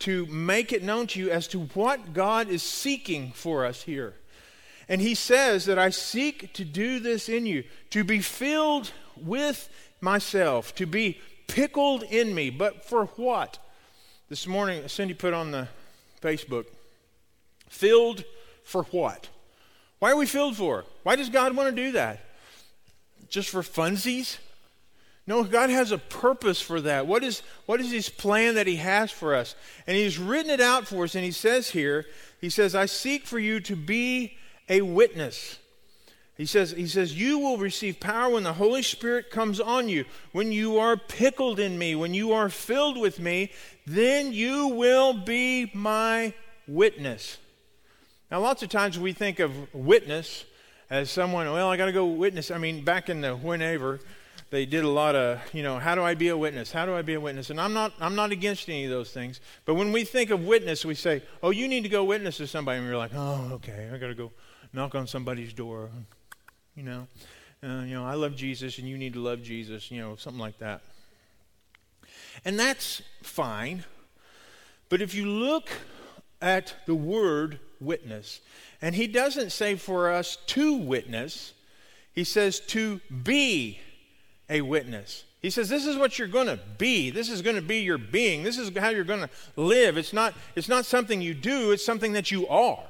to 0.00 0.26
make 0.26 0.72
it 0.72 0.82
known 0.82 1.06
to 1.08 1.20
you 1.20 1.30
as 1.30 1.46
to 1.48 1.60
what 1.60 2.12
God 2.12 2.48
is 2.48 2.62
seeking 2.62 3.32
for 3.32 3.64
us 3.64 3.82
here. 3.82 4.14
And 4.88 5.00
he 5.00 5.14
says 5.14 5.66
that 5.66 5.78
I 5.78 5.90
seek 5.90 6.52
to 6.54 6.64
do 6.64 6.98
this 6.98 7.28
in 7.28 7.46
you, 7.46 7.62
to 7.90 8.02
be 8.02 8.18
filled 8.18 8.90
with 9.16 9.68
myself, 10.00 10.74
to 10.76 10.86
be 10.86 11.20
pickled 11.46 12.02
in 12.02 12.34
me. 12.34 12.50
But 12.50 12.84
for 12.84 13.06
what? 13.06 13.58
This 14.28 14.48
morning, 14.48 14.88
Cindy 14.88 15.14
put 15.14 15.32
on 15.32 15.52
the 15.52 15.68
Facebook, 16.20 16.66
filled 17.70 18.24
for 18.62 18.82
what? 18.84 19.30
Why 19.98 20.10
are 20.10 20.16
we 20.16 20.26
filled 20.26 20.56
for? 20.56 20.84
Why 21.02 21.16
does 21.16 21.30
God 21.30 21.56
want 21.56 21.74
to 21.74 21.82
do 21.84 21.92
that? 21.92 22.20
Just 23.30 23.48
for 23.48 23.62
funsies? 23.62 24.36
No, 25.26 25.44
God 25.44 25.70
has 25.70 25.92
a 25.92 25.98
purpose 25.98 26.60
for 26.60 26.80
that. 26.82 27.06
What 27.06 27.22
is, 27.22 27.42
what 27.66 27.80
is 27.80 27.90
His 27.90 28.08
plan 28.08 28.56
that 28.56 28.66
He 28.66 28.76
has 28.76 29.10
for 29.10 29.34
us? 29.34 29.54
And 29.86 29.96
He's 29.96 30.18
written 30.18 30.50
it 30.50 30.60
out 30.60 30.86
for 30.86 31.04
us, 31.04 31.14
and 31.14 31.24
He 31.24 31.30
says 31.30 31.70
here, 31.70 32.04
He 32.40 32.50
says, 32.50 32.74
I 32.74 32.86
seek 32.86 33.26
for 33.26 33.38
you 33.38 33.60
to 33.60 33.76
be 33.76 34.36
a 34.68 34.82
witness. 34.82 35.58
He 36.36 36.46
says, 36.46 36.70
he 36.70 36.86
says, 36.86 37.14
You 37.14 37.38
will 37.38 37.58
receive 37.58 38.00
power 38.00 38.30
when 38.30 38.44
the 38.44 38.54
Holy 38.54 38.82
Spirit 38.82 39.30
comes 39.30 39.60
on 39.60 39.90
you. 39.90 40.06
When 40.32 40.52
you 40.52 40.78
are 40.78 40.96
pickled 40.96 41.60
in 41.60 41.78
me, 41.78 41.94
when 41.94 42.14
you 42.14 42.32
are 42.32 42.48
filled 42.48 42.96
with 42.96 43.20
me, 43.20 43.52
then 43.86 44.32
you 44.32 44.68
will 44.68 45.12
be 45.12 45.70
my 45.74 46.32
witness. 46.66 47.36
Now, 48.30 48.40
lots 48.40 48.62
of 48.62 48.68
times 48.68 48.98
we 48.98 49.12
think 49.12 49.40
of 49.40 49.74
witness 49.74 50.44
as 50.88 51.10
someone, 51.10 51.50
well, 51.50 51.68
I 51.68 51.76
got 51.76 51.86
to 51.86 51.92
go 51.92 52.06
witness. 52.06 52.50
I 52.50 52.58
mean, 52.58 52.84
back 52.84 53.08
in 53.08 53.20
the 53.20 53.34
whenever, 53.34 54.00
they 54.50 54.66
did 54.66 54.84
a 54.84 54.88
lot 54.88 55.14
of, 55.14 55.40
you 55.54 55.62
know, 55.62 55.78
how 55.78 55.94
do 55.94 56.02
I 56.02 56.14
be 56.14 56.28
a 56.28 56.36
witness? 56.36 56.72
How 56.72 56.86
do 56.86 56.94
I 56.94 57.02
be 57.02 57.14
a 57.14 57.20
witness? 57.20 57.50
And 57.50 57.60
I'm 57.60 57.72
not, 57.72 57.92
I'm 58.00 58.14
not 58.14 58.32
against 58.32 58.68
any 58.68 58.84
of 58.84 58.90
those 58.90 59.10
things. 59.12 59.40
But 59.64 59.74
when 59.74 59.92
we 59.92 60.04
think 60.04 60.30
of 60.30 60.44
witness, 60.44 60.84
we 60.84 60.94
say, 60.94 61.22
oh, 61.42 61.50
you 61.50 61.68
need 61.68 61.82
to 61.82 61.88
go 61.88 62.04
witness 62.04 62.36
to 62.38 62.46
somebody. 62.46 62.78
And 62.78 62.88
we're 62.88 62.96
like, 62.96 63.12
oh, 63.14 63.50
okay, 63.54 63.90
I 63.92 63.98
got 63.98 64.08
to 64.08 64.14
go 64.14 64.32
knock 64.72 64.94
on 64.94 65.06
somebody's 65.06 65.52
door, 65.52 65.90
you 66.74 66.82
know. 66.82 67.06
Uh, 67.62 67.82
you 67.84 67.94
know, 67.94 68.06
I 68.06 68.14
love 68.14 68.36
Jesus 68.36 68.78
and 68.78 68.88
you 68.88 68.96
need 68.96 69.12
to 69.12 69.20
love 69.20 69.42
Jesus, 69.42 69.90
you 69.90 70.00
know, 70.00 70.16
something 70.16 70.40
like 70.40 70.58
that. 70.58 70.82
And 72.44 72.58
that's 72.58 73.02
fine. 73.22 73.84
But 74.88 75.02
if 75.02 75.14
you 75.14 75.26
look 75.26 75.68
at 76.40 76.74
the 76.86 76.94
word 76.94 77.60
witness, 77.80 78.40
and 78.82 78.94
he 78.94 79.06
doesn't 79.06 79.50
say 79.50 79.74
for 79.74 80.10
us 80.10 80.36
to 80.46 80.74
witness, 80.74 81.52
he 82.14 82.24
says 82.24 82.60
to 82.60 83.00
be 83.22 83.78
a 84.48 84.60
witness. 84.62 85.24
He 85.40 85.48
says 85.48 85.68
this 85.68 85.86
is 85.86 85.96
what 85.96 86.18
you're 86.18 86.28
going 86.28 86.48
to 86.48 86.58
be. 86.76 87.10
This 87.10 87.30
is 87.30 87.40
going 87.40 87.56
to 87.56 87.62
be 87.62 87.78
your 87.78 87.96
being. 87.96 88.42
This 88.42 88.58
is 88.58 88.76
how 88.76 88.90
you're 88.90 89.04
going 89.04 89.20
to 89.20 89.30
live. 89.56 89.96
It's 89.96 90.12
not 90.12 90.34
it's 90.54 90.68
not 90.68 90.84
something 90.84 91.22
you 91.22 91.32
do, 91.34 91.72
it's 91.72 91.84
something 91.84 92.12
that 92.12 92.30
you 92.30 92.46
are. 92.48 92.84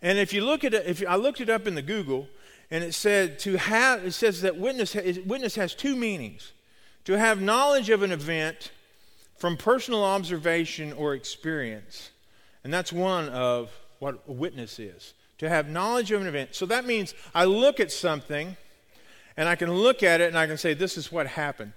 And 0.00 0.18
if 0.18 0.32
you 0.32 0.44
look 0.44 0.64
at 0.64 0.72
it, 0.72 0.86
if 0.86 1.04
I 1.06 1.16
looked 1.16 1.40
it 1.40 1.50
up 1.50 1.66
in 1.66 1.74
the 1.74 1.82
Google, 1.82 2.28
and 2.70 2.84
it 2.84 2.94
said 2.94 3.38
to 3.40 3.56
have, 3.56 4.04
it 4.04 4.12
says 4.12 4.42
that 4.42 4.56
witness, 4.56 4.94
witness 4.94 5.56
has 5.56 5.74
two 5.74 5.96
meanings: 5.96 6.52
to 7.04 7.18
have 7.18 7.40
knowledge 7.40 7.90
of 7.90 8.02
an 8.02 8.12
event 8.12 8.70
from 9.36 9.56
personal 9.56 10.04
observation 10.04 10.92
or 10.92 11.14
experience, 11.14 12.10
and 12.68 12.74
that's 12.74 12.92
one 12.92 13.30
of 13.30 13.72
what 13.98 14.22
a 14.28 14.32
witness 14.32 14.78
is. 14.78 15.14
To 15.38 15.48
have 15.48 15.70
knowledge 15.70 16.12
of 16.12 16.20
an 16.20 16.26
event. 16.26 16.54
So 16.54 16.66
that 16.66 16.84
means 16.84 17.14
I 17.34 17.46
look 17.46 17.80
at 17.80 17.90
something, 17.90 18.58
and 19.38 19.48
I 19.48 19.56
can 19.56 19.72
look 19.72 20.02
at 20.02 20.20
it 20.20 20.28
and 20.28 20.36
I 20.36 20.46
can 20.46 20.58
say, 20.58 20.74
"This 20.74 20.98
is 20.98 21.10
what 21.10 21.28
happened." 21.28 21.72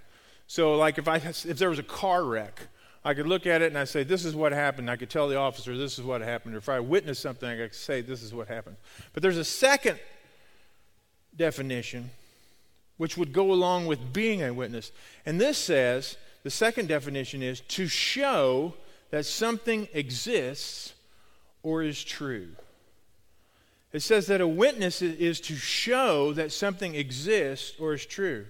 So, 0.47 0.75
like 0.75 0.97
if 0.97 1.07
I 1.07 1.15
if 1.15 1.57
there 1.57 1.69
was 1.69 1.79
a 1.79 1.83
car 1.83 2.25
wreck, 2.25 2.67
I 3.05 3.13
could 3.13 3.25
look 3.25 3.47
at 3.47 3.61
it 3.61 3.67
and 3.67 3.77
I 3.77 3.85
say, 3.85 4.03
This 4.03 4.25
is 4.25 4.35
what 4.35 4.51
happened. 4.51 4.91
I 4.91 4.97
could 4.97 5.09
tell 5.09 5.29
the 5.29 5.37
officer, 5.37 5.77
This 5.77 5.97
is 5.97 6.03
what 6.03 6.19
happened. 6.19 6.55
Or 6.55 6.57
if 6.57 6.67
I 6.67 6.81
witnessed 6.81 7.21
something, 7.21 7.49
I 7.49 7.55
could 7.55 7.73
say, 7.73 8.01
This 8.01 8.21
is 8.21 8.33
what 8.33 8.49
happened. 8.49 8.75
But 9.13 9.23
there's 9.23 9.37
a 9.37 9.45
second 9.45 9.97
definition 11.37 12.09
which 12.97 13.15
would 13.15 13.31
go 13.31 13.53
along 13.53 13.87
with 13.87 14.11
being 14.11 14.43
a 14.43 14.53
witness. 14.53 14.91
And 15.25 15.39
this 15.39 15.57
says, 15.57 16.17
the 16.43 16.51
second 16.51 16.89
definition 16.89 17.41
is 17.41 17.61
to 17.61 17.87
show 17.87 18.73
that 19.11 19.25
something 19.25 19.87
exists 19.93 20.93
or 21.63 21.83
is 21.83 22.03
true. 22.03 22.49
It 23.93 24.01
says 24.01 24.27
that 24.27 24.41
a 24.41 24.47
witness 24.47 25.01
is 25.01 25.41
to 25.41 25.55
show 25.55 26.33
that 26.33 26.51
something 26.51 26.95
exists 26.95 27.73
or 27.79 27.93
is 27.93 28.05
true. 28.05 28.45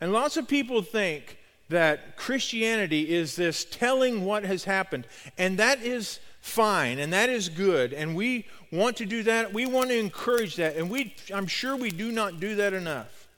And 0.00 0.12
lots 0.12 0.36
of 0.36 0.46
people 0.46 0.82
think 0.82 1.38
that 1.68 2.16
Christianity 2.16 3.14
is 3.14 3.36
this 3.36 3.64
telling 3.64 4.24
what 4.24 4.44
has 4.44 4.64
happened. 4.64 5.06
And 5.36 5.58
that 5.58 5.82
is 5.82 6.20
fine 6.40 6.98
and 6.98 7.12
that 7.12 7.28
is 7.28 7.48
good. 7.48 7.92
And 7.92 8.14
we 8.14 8.46
want 8.70 8.96
to 8.98 9.06
do 9.06 9.24
that. 9.24 9.52
We 9.52 9.66
want 9.66 9.90
to 9.90 9.98
encourage 9.98 10.56
that. 10.56 10.76
And 10.76 10.88
we, 10.88 11.14
I'm 11.34 11.46
sure 11.46 11.76
we 11.76 11.90
do 11.90 12.12
not 12.12 12.40
do 12.40 12.56
that 12.56 12.72
enough. 12.72 13.28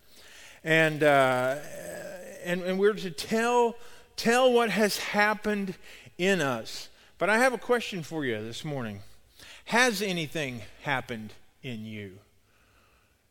And, 0.62 1.02
uh, 1.02 1.56
and, 2.44 2.62
and 2.62 2.78
we're 2.78 2.92
to 2.92 3.10
tell, 3.10 3.76
tell 4.16 4.52
what 4.52 4.70
has 4.70 4.98
happened 4.98 5.74
in 6.20 6.42
us. 6.42 6.88
But 7.18 7.30
I 7.30 7.38
have 7.38 7.54
a 7.54 7.58
question 7.58 8.02
for 8.02 8.24
you 8.24 8.42
this 8.42 8.64
morning. 8.64 9.00
Has 9.66 10.02
anything 10.02 10.62
happened 10.82 11.32
in 11.62 11.84
you? 11.84 12.18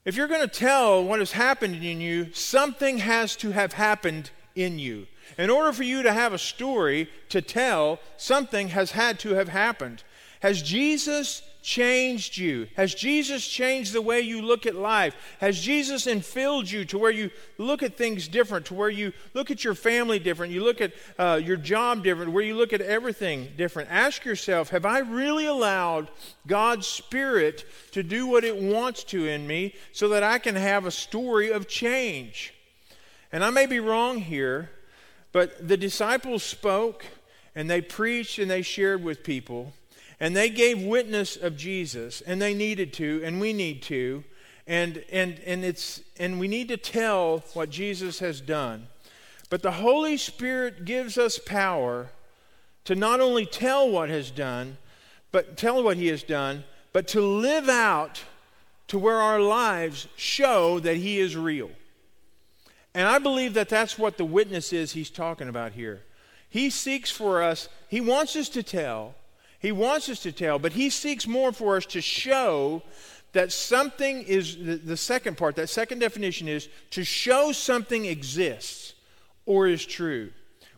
If 0.05 0.15
you're 0.15 0.27
going 0.27 0.41
to 0.41 0.47
tell 0.47 1.03
what 1.03 1.19
has 1.19 1.33
happened 1.33 1.83
in 1.83 2.01
you, 2.01 2.33
something 2.33 2.97
has 2.97 3.35
to 3.37 3.51
have 3.51 3.73
happened 3.73 4.31
in 4.55 4.79
you. 4.79 5.05
In 5.37 5.51
order 5.51 5.71
for 5.71 5.83
you 5.83 6.01
to 6.01 6.11
have 6.11 6.33
a 6.33 6.39
story 6.39 7.09
to 7.29 7.41
tell, 7.41 7.99
something 8.17 8.69
has 8.69 8.91
had 8.91 9.19
to 9.19 9.35
have 9.35 9.49
happened. 9.49 10.03
Has 10.39 10.61
Jesus 10.61 11.41
changed 11.61 12.37
you? 12.37 12.67
Has 12.75 12.95
Jesus 12.95 13.45
changed 13.45 13.91
the 13.91 14.01
way 14.01 14.21
you 14.21 14.41
look 14.41 14.65
at 14.65 14.75
life? 14.75 15.13
Has 15.41 15.59
Jesus 15.59 16.05
infilled 16.05 16.71
you 16.71 16.85
to 16.85 16.97
where 16.97 17.11
you 17.11 17.29
look 17.57 17.83
at 17.83 17.97
things 17.97 18.29
different, 18.29 18.67
to 18.67 18.73
where 18.73 18.89
you 18.89 19.11
look 19.33 19.51
at 19.51 19.65
your 19.65 19.75
family 19.75 20.17
different, 20.17 20.53
you 20.53 20.63
look 20.63 20.79
at 20.79 20.93
uh, 21.17 21.41
your 21.43 21.57
job 21.57 22.03
different, 22.03 22.31
where 22.31 22.43
you 22.43 22.55
look 22.55 22.71
at 22.71 22.79
everything 22.79 23.49
different? 23.57 23.91
Ask 23.91 24.23
yourself 24.23 24.69
Have 24.69 24.85
I 24.85 24.99
really 24.99 25.45
allowed 25.45 26.09
God's 26.47 26.87
Spirit 26.87 27.65
to 27.91 28.01
do 28.01 28.25
what 28.25 28.45
it 28.45 28.55
wants 28.55 29.03
to 29.05 29.27
in 29.27 29.45
me 29.45 29.75
so 29.91 30.07
that 30.09 30.23
I 30.23 30.39
can 30.39 30.55
have 30.55 30.85
a 30.85 30.91
story 30.91 31.51
of 31.51 31.67
change? 31.67 32.53
And 33.33 33.43
I 33.43 33.49
may 33.49 33.65
be 33.65 33.81
wrong 33.81 34.19
here, 34.19 34.69
but 35.33 35.67
the 35.67 35.77
disciples 35.77 36.43
spoke, 36.43 37.05
and 37.53 37.69
they 37.69 37.81
preached 37.81 38.39
and 38.39 38.49
they 38.49 38.61
shared 38.61 39.03
with 39.03 39.23
people 39.23 39.73
and 40.19 40.35
they 40.35 40.49
gave 40.49 40.81
witness 40.81 41.35
of 41.35 41.57
Jesus 41.57 42.21
and 42.21 42.41
they 42.41 42.53
needed 42.53 42.93
to 42.93 43.21
and 43.23 43.39
we 43.39 43.53
need 43.53 43.81
to 43.83 44.23
and 44.67 45.03
and 45.11 45.39
and 45.45 45.63
it's 45.63 46.01
and 46.17 46.39
we 46.39 46.47
need 46.47 46.67
to 46.67 46.77
tell 46.77 47.43
what 47.53 47.69
Jesus 47.69 48.19
has 48.19 48.39
done. 48.39 48.87
But 49.49 49.63
the 49.63 49.71
Holy 49.71 50.15
Spirit 50.17 50.85
gives 50.85 51.17
us 51.17 51.39
power 51.39 52.09
to 52.85 52.95
not 52.95 53.19
only 53.19 53.45
tell 53.45 53.89
what 53.89 54.09
has 54.09 54.29
done, 54.29 54.77
but 55.31 55.57
tell 55.57 55.83
what 55.83 55.97
he 55.97 56.07
has 56.07 56.23
done, 56.23 56.63
but 56.93 57.07
to 57.09 57.21
live 57.21 57.67
out 57.67 58.23
to 58.87 58.99
where 58.99 59.17
our 59.17 59.39
lives 59.39 60.07
show 60.15 60.79
that 60.79 60.97
he 60.97 61.19
is 61.19 61.35
real. 61.35 61.71
And 62.93 63.07
I 63.07 63.19
believe 63.19 63.53
that 63.53 63.69
that's 63.69 63.97
what 63.97 64.17
the 64.17 64.25
witness 64.25 64.73
is 64.73 64.91
he's 64.91 65.11
talking 65.11 65.47
about 65.47 65.73
here. 65.73 66.03
He 66.49 66.69
seeks 66.69 67.11
for 67.11 67.43
us, 67.43 67.69
he 67.87 68.01
wants 68.01 68.35
us 68.35 68.49
to 68.49 68.63
tell, 68.63 69.15
he 69.59 69.71
wants 69.71 70.09
us 70.09 70.21
to 70.21 70.31
tell, 70.31 70.57
but 70.57 70.73
he 70.73 70.89
seeks 70.89 71.27
more 71.27 71.51
for 71.51 71.77
us 71.77 71.85
to 71.87 72.01
show 72.01 72.81
that 73.33 73.51
something 73.51 74.23
is, 74.23 74.57
the, 74.57 74.75
the 74.75 74.97
second 74.97 75.37
part, 75.37 75.55
that 75.57 75.69
second 75.69 75.99
definition 75.99 76.47
is 76.47 76.69
to 76.91 77.03
show 77.03 77.51
something 77.51 78.05
exists 78.05 78.95
or 79.45 79.67
is 79.67 79.85
true. 79.85 80.31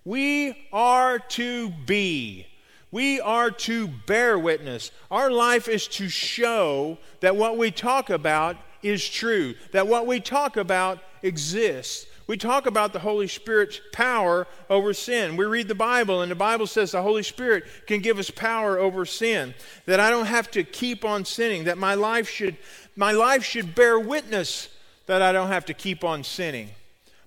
We 0.03 0.67
are 0.73 1.19
to 1.19 1.69
be. 1.85 2.47
We 2.91 3.21
are 3.21 3.51
to 3.51 3.87
bear 3.87 4.37
witness. 4.37 4.91
Our 5.09 5.31
life 5.31 5.67
is 5.67 5.87
to 5.89 6.09
show 6.09 6.97
that 7.21 7.35
what 7.35 7.57
we 7.57 7.71
talk 7.71 8.09
about 8.09 8.57
is 8.83 9.07
true, 9.07 9.53
that 9.71 9.87
what 9.87 10.07
we 10.07 10.19
talk 10.19 10.57
about 10.57 10.99
exists. 11.21 12.07
We 12.31 12.37
talk 12.37 12.65
about 12.65 12.93
the 12.93 12.99
Holy 12.99 13.27
Spirit's 13.27 13.81
power 13.91 14.47
over 14.69 14.93
sin. 14.93 15.35
We 15.35 15.43
read 15.43 15.67
the 15.67 15.75
Bible, 15.75 16.21
and 16.21 16.31
the 16.31 16.35
Bible 16.35 16.65
says 16.65 16.91
the 16.91 17.01
Holy 17.01 17.23
Spirit 17.23 17.65
can 17.87 17.99
give 17.99 18.19
us 18.19 18.29
power 18.29 18.79
over 18.79 19.05
sin. 19.05 19.53
That 19.85 19.99
I 19.99 20.09
don't 20.09 20.27
have 20.27 20.49
to 20.51 20.63
keep 20.63 21.03
on 21.03 21.25
sinning. 21.25 21.65
That 21.65 21.77
my 21.77 21.93
life 21.93 22.29
should, 22.29 22.55
my 22.95 23.11
life 23.11 23.43
should 23.43 23.75
bear 23.75 23.99
witness 23.99 24.69
that 25.07 25.21
I 25.21 25.33
don't 25.33 25.49
have 25.49 25.65
to 25.65 25.73
keep 25.73 26.05
on 26.05 26.23
sinning. 26.23 26.69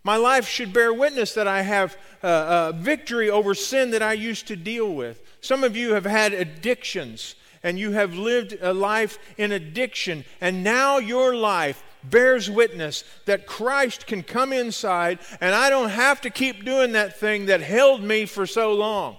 My 0.04 0.16
life 0.16 0.48
should 0.48 0.72
bear 0.72 0.90
witness 0.94 1.34
that 1.34 1.46
I 1.46 1.60
have 1.60 1.98
uh, 2.22 2.26
uh, 2.26 2.72
victory 2.74 3.28
over 3.28 3.54
sin 3.54 3.90
that 3.90 4.00
I 4.00 4.14
used 4.14 4.46
to 4.46 4.56
deal 4.56 4.94
with. 4.94 5.20
Some 5.42 5.64
of 5.64 5.76
you 5.76 5.92
have 5.92 6.06
had 6.06 6.32
addictions 6.32 7.34
and 7.62 7.78
you 7.78 7.90
have 7.90 8.14
lived 8.14 8.56
a 8.62 8.72
life 8.72 9.18
in 9.36 9.52
addiction, 9.52 10.24
and 10.40 10.64
now 10.64 10.96
your 10.96 11.34
life 11.34 11.82
bears 12.10 12.50
witness 12.50 13.04
that 13.26 13.46
Christ 13.46 14.06
can 14.06 14.22
come 14.22 14.52
inside 14.52 15.18
and 15.40 15.54
I 15.54 15.70
don't 15.70 15.90
have 15.90 16.20
to 16.22 16.30
keep 16.30 16.64
doing 16.64 16.92
that 16.92 17.18
thing 17.18 17.46
that 17.46 17.60
held 17.60 18.02
me 18.02 18.26
for 18.26 18.46
so 18.46 18.74
long. 18.74 19.16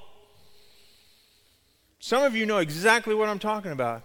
Some 2.00 2.24
of 2.24 2.36
you 2.36 2.46
know 2.46 2.60
exactly 2.60 3.16
what 3.16 3.30
I'm 3.30 3.40
talking 3.40 3.72
about. 3.72 4.04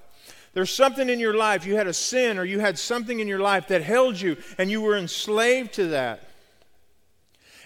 There's 0.52 0.70
something 0.70 1.08
in 1.08 1.20
your 1.20 1.34
life, 1.34 1.64
you 1.64 1.76
had 1.76 1.86
a 1.86 1.92
sin 1.92 2.38
or 2.38 2.44
you 2.44 2.58
had 2.58 2.78
something 2.78 3.20
in 3.20 3.28
your 3.28 3.38
life 3.38 3.68
that 3.68 3.82
held 3.82 4.20
you 4.20 4.36
and 4.58 4.70
you 4.70 4.80
were 4.80 4.96
enslaved 4.96 5.74
to 5.74 5.88
that. 5.88 6.28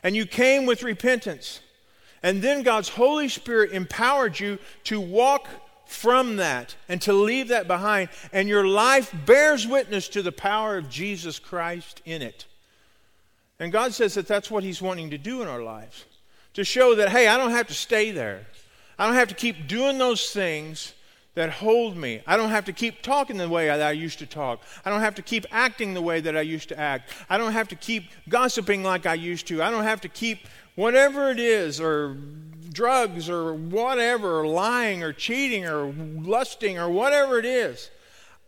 And 0.03 0.15
you 0.15 0.27
came 0.27 0.67
with 0.67 0.83
repentance. 0.83 1.61
And 2.23 2.43
then 2.43 2.63
God's 2.63 2.89
Holy 2.89 3.29
Spirit 3.29 3.73
empowered 3.73 4.39
you 4.39 4.59
to 4.85 5.01
walk 5.01 5.49
from 5.87 6.37
that 6.37 6.75
and 6.89 7.01
to 7.03 7.13
leave 7.13 7.49
that 7.49 7.67
behind, 7.67 8.09
and 8.33 8.49
your 8.49 8.67
life 8.67 9.15
bears 9.27 9.67
witness 9.67 10.09
to 10.09 10.23
the 10.23 10.33
power 10.33 10.77
of 10.77 10.89
Jesus 10.89 11.39
Christ 11.39 12.03
in 12.05 12.23
it. 12.23 12.47
And 13.59 13.73
God 13.73 13.95
says 13.95 14.15
that 14.15 14.27
that's 14.27 14.51
what 14.51 14.65
He's 14.65 14.83
wanting 14.83 15.11
to 15.11 15.19
do 15.19 15.43
in 15.43 15.49
our 15.49 15.63
lives 15.63 16.05
to 16.55 16.65
show 16.65 16.95
that, 16.95 17.09
hey, 17.09 17.29
I 17.29 17.37
don't 17.37 17.51
have 17.51 17.69
to 17.69 17.75
stay 17.75 18.11
there. 18.11 18.47
I 18.99 19.07
don't 19.07 19.17
have 19.17 19.29
to 19.29 19.35
keep 19.35 19.67
doing 19.67 19.99
those 19.99 20.31
things 20.31 20.95
that 21.35 21.51
hold 21.51 21.97
me. 21.97 22.23
I 22.27 22.37
don't 22.37 22.51
have 22.51 22.65
to 22.67 22.73
keep 22.73 23.03
talking 23.03 23.37
the 23.37 23.49
way 23.49 23.67
that 23.67 23.83
I 23.83 23.91
used 23.91 24.21
to 24.21 24.27
talk. 24.27 24.63
I 24.85 24.91
don't 24.91 25.01
have 25.01 25.17
to 25.17 25.23
keep 25.23 25.47
acting 25.51 25.93
the 25.93 26.03
way 26.03 26.21
that 26.21 26.37
I 26.37 26.43
used 26.43 26.69
to 26.69 26.79
act. 26.79 27.11
I 27.29 27.39
don't 27.39 27.53
have 27.53 27.69
to 27.69 27.75
keep 27.75 28.05
gossiping 28.29 28.85
like 28.85 29.05
I 29.05 29.15
used 29.15 29.49
to. 29.49 29.61
I 29.61 29.71
don't 29.71 29.83
have 29.83 30.01
to 30.03 30.09
keep 30.09 30.47
whatever 30.75 31.31
it 31.31 31.39
is, 31.39 31.81
or 31.81 32.17
drugs, 32.73 33.29
or 33.29 33.55
whatever, 33.55 34.41
or 34.41 34.47
lying, 34.47 35.03
or 35.03 35.13
cheating, 35.13 35.67
or 35.67 35.93
lusting, 35.93 36.79
or 36.79 36.91
whatever 36.91 37.39
it 37.39 37.45
is. 37.45 37.91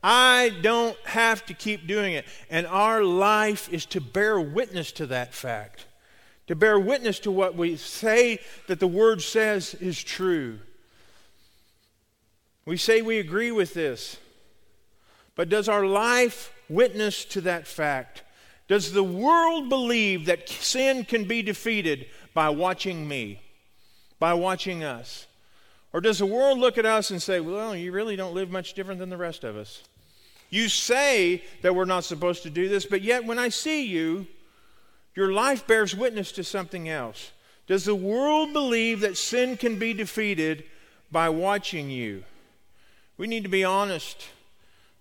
I 0.03 0.53
don't 0.62 0.97
have 1.05 1.45
to 1.47 1.55
keep 1.55 1.87
doing 1.87 2.12
it. 2.15 2.27
And 2.51 2.67
our 2.67 3.03
life 3.03 3.73
is 3.73 3.87
to 3.87 4.01
bear 4.01 4.41
witness 4.41 4.93
to 4.93 5.07
that 5.07 5.35
fact, 5.35 5.87
to 6.47 6.55
bear 6.55 6.79
witness 6.79 7.19
to 7.21 7.31
what 7.31 7.57
we 7.57 7.77
say 7.77 8.41
that 8.69 8.81
the 8.81 8.87
Word 8.87 9.23
says 9.23 9.75
is 9.75 10.03
true. 10.03 10.61
We 12.65 12.77
say 12.77 13.01
we 13.01 13.19
agree 13.19 13.53
with 13.53 13.75
this, 13.75 14.19
but 15.37 15.49
does 15.49 15.69
our 15.69 15.87
life 15.87 16.53
witness 16.69 17.25
to 17.27 17.41
that 17.43 17.67
fact? 17.67 18.23
Does 18.68 18.92
the 18.92 19.05
world 19.05 19.68
believe 19.68 20.26
that 20.26 20.48
sin 20.48 21.05
can 21.05 21.24
be 21.24 21.42
defeated 21.42 22.07
by 22.35 22.48
watching 22.50 23.07
me, 23.07 23.40
by 24.18 24.35
watching 24.35 24.83
us? 24.83 25.26
Or 25.92 26.00
does 26.00 26.18
the 26.18 26.26
world 26.26 26.59
look 26.59 26.76
at 26.76 26.85
us 26.85 27.11
and 27.11 27.22
say, 27.22 27.40
well, 27.40 27.74
you 27.74 27.92
really 27.92 28.16
don't 28.16 28.35
live 28.35 28.50
much 28.50 28.74
different 28.74 29.00
than 29.00 29.09
the 29.09 29.16
rest 29.16 29.44
of 29.44 29.57
us? 29.57 29.83
You 30.50 30.68
say 30.68 31.42
that 31.62 31.74
we're 31.74 31.85
not 31.85 32.05
supposed 32.05 32.42
to 32.42 32.50
do 32.50 32.68
this, 32.68 32.87
but 32.87 33.02
yet 33.02 33.24
when 33.24 33.38
I 33.38 33.48
see 33.48 33.87
you, 33.87 34.26
your 35.14 35.33
life 35.33 35.66
bears 35.66 35.94
witness 35.96 36.33
to 36.33 36.44
something 36.44 36.88
else. 36.88 37.31
Does 37.66 37.85
the 37.85 37.94
world 37.94 38.52
believe 38.52 39.00
that 39.00 39.16
sin 39.16 39.57
can 39.57 39.79
be 39.79 39.92
defeated 39.92 40.64
by 41.11 41.29
watching 41.29 41.90
you? 41.90 42.24
We 43.16 43.26
need 43.26 43.44
to 43.44 43.48
be 43.48 43.64
honest 43.64 44.29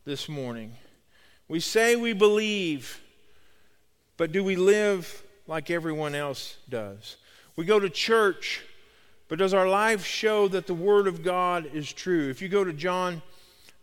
this 0.06 0.30
morning. 0.30 0.74
We 1.48 1.60
say 1.60 1.96
we 1.96 2.14
believe, 2.14 3.02
but 4.18 4.32
do 4.32 4.44
we 4.44 4.56
live 4.56 5.24
like 5.48 5.70
everyone 5.70 6.16
else 6.16 6.58
does? 6.70 7.18
We 7.56 7.66
go 7.66 7.80
to 7.80 7.90
church, 7.90 8.64
but 9.28 9.40
does 9.40 9.54
our 9.54 9.68
life 9.68 10.06
show 10.06 10.48
that 10.50 10.68
the 10.68 10.74
Word 10.74 11.08
of 11.08 11.24
God 11.24 11.70
is 11.74 11.92
true? 11.92 12.30
If 12.30 12.42
you 12.42 12.50
go 12.50 12.64
to 12.64 12.74
John 12.74 13.22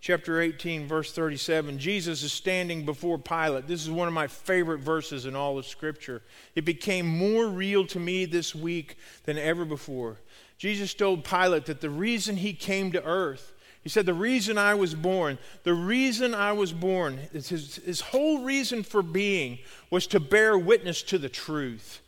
chapter 0.00 0.40
18, 0.40 0.86
verse 0.86 1.12
37, 1.12 1.78
Jesus 1.78 2.22
is 2.22 2.32
standing 2.32 2.84
before 2.84 3.18
Pilate. 3.18 3.66
This 3.66 3.82
is 3.82 3.90
one 3.90 4.08
of 4.08 4.14
my 4.14 4.26
favorite 4.26 4.80
verses 4.80 5.26
in 5.26 5.36
all 5.36 5.58
of 5.58 5.66
Scripture. 5.66 6.22
It 6.54 6.64
became 6.64 7.06
more 7.06 7.46
real 7.46 7.86
to 7.86 8.00
me 8.00 8.24
this 8.24 8.54
week 8.54 8.96
than 9.24 9.38
ever 9.38 9.64
before. 9.64 10.16
Jesus 10.58 10.92
told 10.92 11.24
Pilate 11.24 11.66
that 11.66 11.80
the 11.80 11.90
reason 11.90 12.36
he 12.36 12.52
came 12.52 12.92
to 12.92 13.04
earth 13.04 13.51
he 13.82 13.88
said, 13.88 14.06
The 14.06 14.14
reason 14.14 14.58
I 14.58 14.74
was 14.74 14.94
born, 14.94 15.38
the 15.64 15.74
reason 15.74 16.34
I 16.34 16.52
was 16.52 16.72
born, 16.72 17.18
his, 17.32 17.76
his 17.84 18.00
whole 18.00 18.44
reason 18.44 18.82
for 18.82 19.02
being 19.02 19.58
was 19.90 20.06
to 20.08 20.20
bear 20.20 20.56
witness 20.56 21.02
to 21.04 21.18
the 21.18 21.28
truth. 21.28 22.00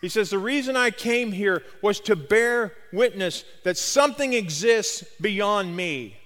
He 0.00 0.08
says, 0.08 0.30
The 0.30 0.38
reason 0.38 0.76
I 0.76 0.90
came 0.90 1.32
here 1.32 1.62
was 1.80 2.00
to 2.00 2.16
bear 2.16 2.72
witness 2.92 3.44
that 3.64 3.78
something 3.78 4.34
exists 4.34 5.04
beyond 5.20 5.74
me. 5.74 6.16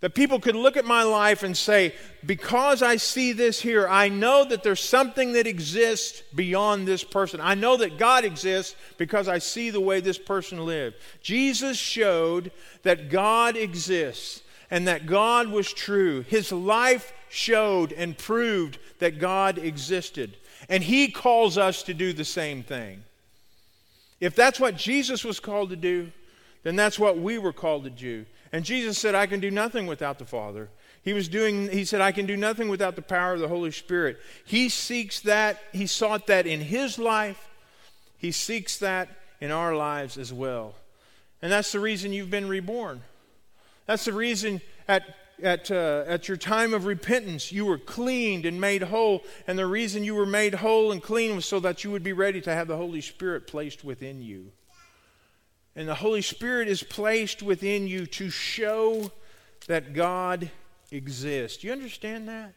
That 0.00 0.14
people 0.14 0.38
could 0.40 0.54
look 0.54 0.76
at 0.76 0.84
my 0.84 1.02
life 1.02 1.42
and 1.42 1.56
say, 1.56 1.94
because 2.24 2.82
I 2.82 2.96
see 2.96 3.32
this 3.32 3.60
here, 3.60 3.88
I 3.88 4.10
know 4.10 4.44
that 4.44 4.62
there's 4.62 4.82
something 4.82 5.32
that 5.32 5.46
exists 5.46 6.22
beyond 6.34 6.86
this 6.86 7.02
person. 7.02 7.40
I 7.40 7.54
know 7.54 7.78
that 7.78 7.98
God 7.98 8.24
exists 8.24 8.76
because 8.98 9.26
I 9.26 9.38
see 9.38 9.70
the 9.70 9.80
way 9.80 10.00
this 10.00 10.18
person 10.18 10.66
lived. 10.66 10.96
Jesus 11.22 11.78
showed 11.78 12.52
that 12.82 13.08
God 13.08 13.56
exists 13.56 14.42
and 14.70 14.86
that 14.86 15.06
God 15.06 15.48
was 15.48 15.72
true. 15.72 16.22
His 16.22 16.52
life 16.52 17.12
showed 17.30 17.92
and 17.92 18.18
proved 18.18 18.78
that 18.98 19.18
God 19.18 19.58
existed. 19.58 20.36
And 20.68 20.82
He 20.82 21.08
calls 21.08 21.56
us 21.56 21.82
to 21.84 21.94
do 21.94 22.12
the 22.12 22.24
same 22.24 22.62
thing. 22.62 23.02
If 24.20 24.34
that's 24.34 24.60
what 24.60 24.76
Jesus 24.76 25.24
was 25.24 25.40
called 25.40 25.70
to 25.70 25.76
do, 25.76 26.10
then 26.62 26.76
that's 26.76 26.98
what 26.98 27.18
we 27.18 27.38
were 27.38 27.52
called 27.52 27.84
to 27.84 27.90
do. 27.90 28.26
And 28.52 28.64
Jesus 28.64 28.98
said, 28.98 29.14
I 29.14 29.26
can 29.26 29.40
do 29.40 29.50
nothing 29.50 29.86
without 29.86 30.18
the 30.18 30.24
Father. 30.24 30.68
He 31.02 31.12
was 31.12 31.28
doing, 31.28 31.68
he 31.70 31.84
said, 31.84 32.00
I 32.00 32.12
can 32.12 32.26
do 32.26 32.36
nothing 32.36 32.68
without 32.68 32.96
the 32.96 33.02
power 33.02 33.34
of 33.34 33.40
the 33.40 33.48
Holy 33.48 33.70
Spirit. 33.70 34.18
He 34.44 34.68
seeks 34.68 35.20
that, 35.20 35.60
he 35.72 35.86
sought 35.86 36.26
that 36.26 36.46
in 36.46 36.60
his 36.60 36.98
life. 36.98 37.48
He 38.18 38.32
seeks 38.32 38.78
that 38.78 39.08
in 39.40 39.50
our 39.50 39.76
lives 39.76 40.18
as 40.18 40.32
well. 40.32 40.74
And 41.42 41.52
that's 41.52 41.72
the 41.72 41.80
reason 41.80 42.12
you've 42.12 42.30
been 42.30 42.48
reborn. 42.48 43.02
That's 43.86 44.04
the 44.04 44.12
reason 44.12 44.60
at, 44.88 45.04
at, 45.42 45.70
uh, 45.70 46.04
at 46.06 46.28
your 46.28 46.36
time 46.36 46.74
of 46.74 46.86
repentance 46.86 47.52
you 47.52 47.66
were 47.66 47.78
cleaned 47.78 48.46
and 48.46 48.60
made 48.60 48.82
whole. 48.82 49.22
And 49.46 49.58
the 49.58 49.66
reason 49.66 50.02
you 50.02 50.14
were 50.14 50.26
made 50.26 50.54
whole 50.54 50.92
and 50.92 51.02
clean 51.02 51.36
was 51.36 51.46
so 51.46 51.60
that 51.60 51.84
you 51.84 51.90
would 51.90 52.02
be 52.02 52.12
ready 52.12 52.40
to 52.40 52.52
have 52.52 52.68
the 52.68 52.76
Holy 52.76 53.00
Spirit 53.00 53.46
placed 53.46 53.84
within 53.84 54.22
you. 54.22 54.50
And 55.76 55.86
the 55.86 55.94
Holy 55.94 56.22
Spirit 56.22 56.68
is 56.68 56.82
placed 56.82 57.42
within 57.42 57.86
you 57.86 58.06
to 58.06 58.30
show 58.30 59.12
that 59.68 59.92
God 59.92 60.50
exists. 60.90 61.58
Do 61.58 61.66
you 61.66 61.72
understand 61.74 62.28
that? 62.28 62.54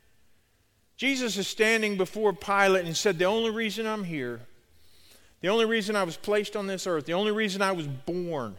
Jesus 0.95 1.37
is 1.37 1.47
standing 1.47 1.97
before 1.97 2.31
Pilate 2.33 2.85
and 2.85 2.95
said, 2.95 3.19
The 3.19 3.25
only 3.25 3.51
reason 3.51 3.85
I'm 3.85 4.05
here, 4.05 4.39
the 5.41 5.49
only 5.49 5.65
reason 5.65 5.97
I 5.97 6.03
was 6.03 6.15
placed 6.17 6.55
on 6.55 6.67
this 6.67 6.87
earth, 6.87 7.05
the 7.05 7.13
only 7.13 7.31
reason 7.31 7.61
I 7.61 7.73
was 7.73 7.87
born 7.87 8.55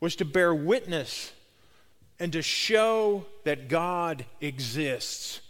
was 0.00 0.14
to 0.16 0.24
bear 0.24 0.54
witness 0.54 1.32
and 2.20 2.32
to 2.32 2.42
show 2.42 3.26
that 3.44 3.68
God 3.68 4.24
exists. 4.40 5.40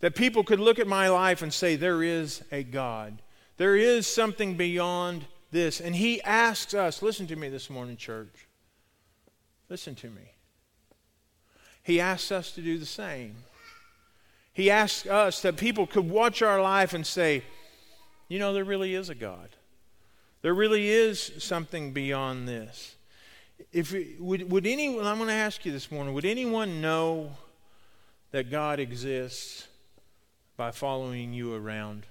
That 0.00 0.14
people 0.14 0.44
could 0.44 0.60
look 0.60 0.78
at 0.78 0.86
my 0.86 1.08
life 1.08 1.40
and 1.40 1.52
say, 1.52 1.76
there 1.76 2.02
is 2.02 2.42
a 2.52 2.62
God. 2.62 3.22
There 3.56 3.76
is 3.76 4.06
something 4.06 4.56
beyond 4.56 5.24
this. 5.54 5.80
And 5.80 5.96
He 5.96 6.20
asks 6.22 6.74
us, 6.74 7.00
listen 7.00 7.26
to 7.28 7.36
me 7.36 7.48
this 7.48 7.70
morning, 7.70 7.96
church. 7.96 8.46
Listen 9.70 9.94
to 9.94 10.10
me. 10.10 10.32
He 11.82 12.00
asks 12.00 12.30
us 12.30 12.52
to 12.52 12.60
do 12.60 12.76
the 12.76 12.84
same. 12.84 13.36
He 14.52 14.70
asks 14.70 15.06
us 15.06 15.40
that 15.42 15.56
people 15.56 15.86
could 15.86 16.08
watch 16.08 16.42
our 16.42 16.60
life 16.60 16.92
and 16.92 17.06
say, 17.06 17.42
you 18.28 18.38
know, 18.38 18.52
there 18.52 18.64
really 18.64 18.94
is 18.94 19.08
a 19.08 19.14
God. 19.14 19.48
There 20.42 20.54
really 20.54 20.88
is 20.88 21.32
something 21.38 21.92
beyond 21.92 22.46
this. 22.46 22.96
If 23.72 23.94
would, 24.18 24.50
would 24.50 24.66
anyone, 24.66 25.06
I'm 25.06 25.16
going 25.16 25.28
to 25.28 25.34
ask 25.34 25.64
you 25.64 25.72
this 25.72 25.90
morning, 25.90 26.14
would 26.14 26.24
anyone 26.24 26.80
know 26.80 27.30
that 28.30 28.50
God 28.50 28.80
exists 28.80 29.68
by 30.56 30.70
following 30.70 31.32
you 31.32 31.54
around? 31.54 32.06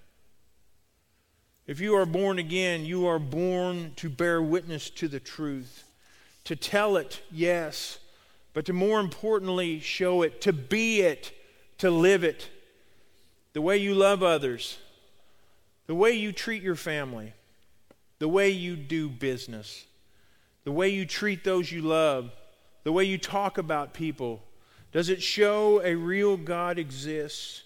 If 1.66 1.80
you 1.80 1.96
are 1.96 2.06
born 2.06 2.40
again, 2.40 2.86
you 2.86 3.08
are 3.08 3.20
born 3.20 3.94
to 3.96 4.10
bear 4.10 4.42
witness 4.42 4.90
to 4.92 5.08
the 5.08 5.20
truth, 5.20 5.86
to 6.44 6.56
tell 6.58 6.98
it, 6.98 7.22
yes, 7.32 8.00
but 8.54 8.66
to 8.66 8.74
more 8.74 9.00
importantly, 9.00 9.80
show 9.80 10.24
it, 10.24 10.42
to 10.42 10.52
be 10.52 11.02
it, 11.02 11.32
to 11.78 11.90
live 11.90 12.24
it. 12.24 12.50
The 13.54 13.62
way 13.62 13.78
you 13.78 13.94
love 13.94 14.24
others, 14.24 14.78
the 15.88 15.96
way 15.96 16.12
you 16.12 16.34
treat 16.34 16.62
your 16.62 16.76
family, 16.76 17.34
the 18.20 18.28
way 18.28 18.50
you 18.50 18.76
do 18.76 19.08
business, 19.08 19.86
the 20.66 20.72
way 20.72 20.90
you 20.90 21.06
treat 21.06 21.44
those 21.44 21.72
you 21.72 21.82
love, 21.82 22.32
the 22.84 22.92
way 22.92 23.06
you 23.06 23.18
talk 23.18 23.58
about 23.58 23.94
people. 23.94 24.44
Does 24.92 25.10
it 25.10 25.24
show 25.24 25.82
a 25.82 25.96
real 25.96 26.36
God 26.36 26.78
exists 26.78 27.64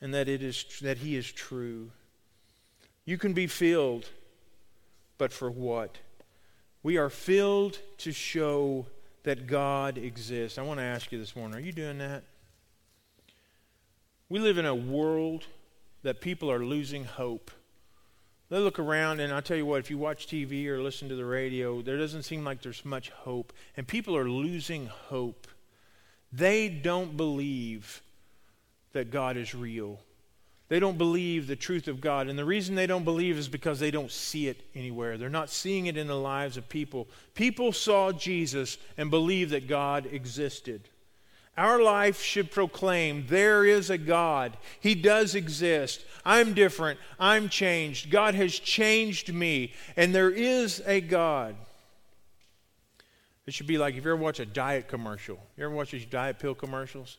and 0.00 0.12
that, 0.14 0.28
it 0.28 0.42
is, 0.42 0.64
that 0.82 0.98
He 0.98 1.16
is 1.16 1.30
true? 1.30 1.90
You 3.04 3.18
can 3.18 3.32
be 3.32 3.46
filled, 3.46 4.08
but 5.18 5.32
for 5.32 5.50
what? 5.50 5.98
We 6.82 6.96
are 6.96 7.10
filled 7.10 7.78
to 7.98 8.12
show 8.12 8.86
that 9.24 9.46
God 9.46 9.98
exists. 9.98 10.58
I 10.58 10.62
want 10.62 10.80
to 10.80 10.84
ask 10.84 11.10
you 11.12 11.18
this 11.18 11.34
morning 11.34 11.56
are 11.56 11.60
you 11.60 11.72
doing 11.72 11.98
that? 11.98 12.24
We 14.28 14.38
live 14.38 14.58
in 14.58 14.66
a 14.66 14.74
world 14.74 15.46
that 16.02 16.20
people 16.20 16.50
are 16.50 16.64
losing 16.64 17.04
hope. 17.04 17.50
They 18.50 18.58
look 18.58 18.78
around, 18.78 19.20
and 19.20 19.32
I'll 19.32 19.42
tell 19.42 19.56
you 19.56 19.66
what, 19.66 19.80
if 19.80 19.90
you 19.90 19.98
watch 19.98 20.26
TV 20.26 20.66
or 20.66 20.82
listen 20.82 21.08
to 21.08 21.16
the 21.16 21.24
radio, 21.24 21.82
there 21.82 21.96
doesn't 21.96 22.22
seem 22.22 22.44
like 22.44 22.62
there's 22.62 22.84
much 22.84 23.10
hope. 23.10 23.52
And 23.76 23.86
people 23.86 24.16
are 24.16 24.28
losing 24.28 24.86
hope. 24.86 25.46
They 26.32 26.68
don't 26.68 27.16
believe 27.16 28.02
that 28.92 29.10
God 29.10 29.36
is 29.36 29.54
real. 29.54 29.98
They 30.68 30.80
don't 30.80 30.96
believe 30.96 31.46
the 31.46 31.56
truth 31.56 31.88
of 31.88 32.00
God. 32.00 32.28
And 32.28 32.38
the 32.38 32.44
reason 32.44 32.74
they 32.74 32.86
don't 32.86 33.04
believe 33.04 33.36
is 33.36 33.48
because 33.48 33.80
they 33.80 33.90
don't 33.90 34.10
see 34.10 34.48
it 34.48 34.62
anywhere. 34.74 35.18
They're 35.18 35.28
not 35.28 35.50
seeing 35.50 35.86
it 35.86 35.96
in 35.96 36.06
the 36.06 36.18
lives 36.18 36.56
of 36.56 36.68
people. 36.68 37.06
People 37.34 37.72
saw 37.72 38.12
Jesus 38.12 38.78
and 38.96 39.10
believed 39.10 39.50
that 39.50 39.68
God 39.68 40.08
existed. 40.10 40.88
Our 41.56 41.82
life 41.82 42.20
should 42.20 42.50
proclaim 42.50 43.26
there 43.28 43.64
is 43.64 43.90
a 43.90 43.98
God. 43.98 44.56
He 44.80 44.94
does 44.94 45.34
exist. 45.34 46.04
I'm 46.24 46.54
different. 46.54 46.98
I'm 47.20 47.48
changed. 47.48 48.10
God 48.10 48.34
has 48.34 48.58
changed 48.58 49.32
me. 49.32 49.72
And 49.96 50.14
there 50.14 50.30
is 50.30 50.82
a 50.86 51.00
God. 51.00 51.54
It 53.46 53.52
should 53.52 53.66
be 53.66 53.78
like 53.78 53.94
if 53.94 54.04
you 54.04 54.10
ever 54.10 54.16
watch 54.16 54.40
a 54.40 54.46
diet 54.46 54.88
commercial. 54.88 55.38
You 55.56 55.66
ever 55.66 55.74
watch 55.74 55.90
these 55.90 56.06
diet 56.06 56.38
pill 56.38 56.54
commercials? 56.54 57.18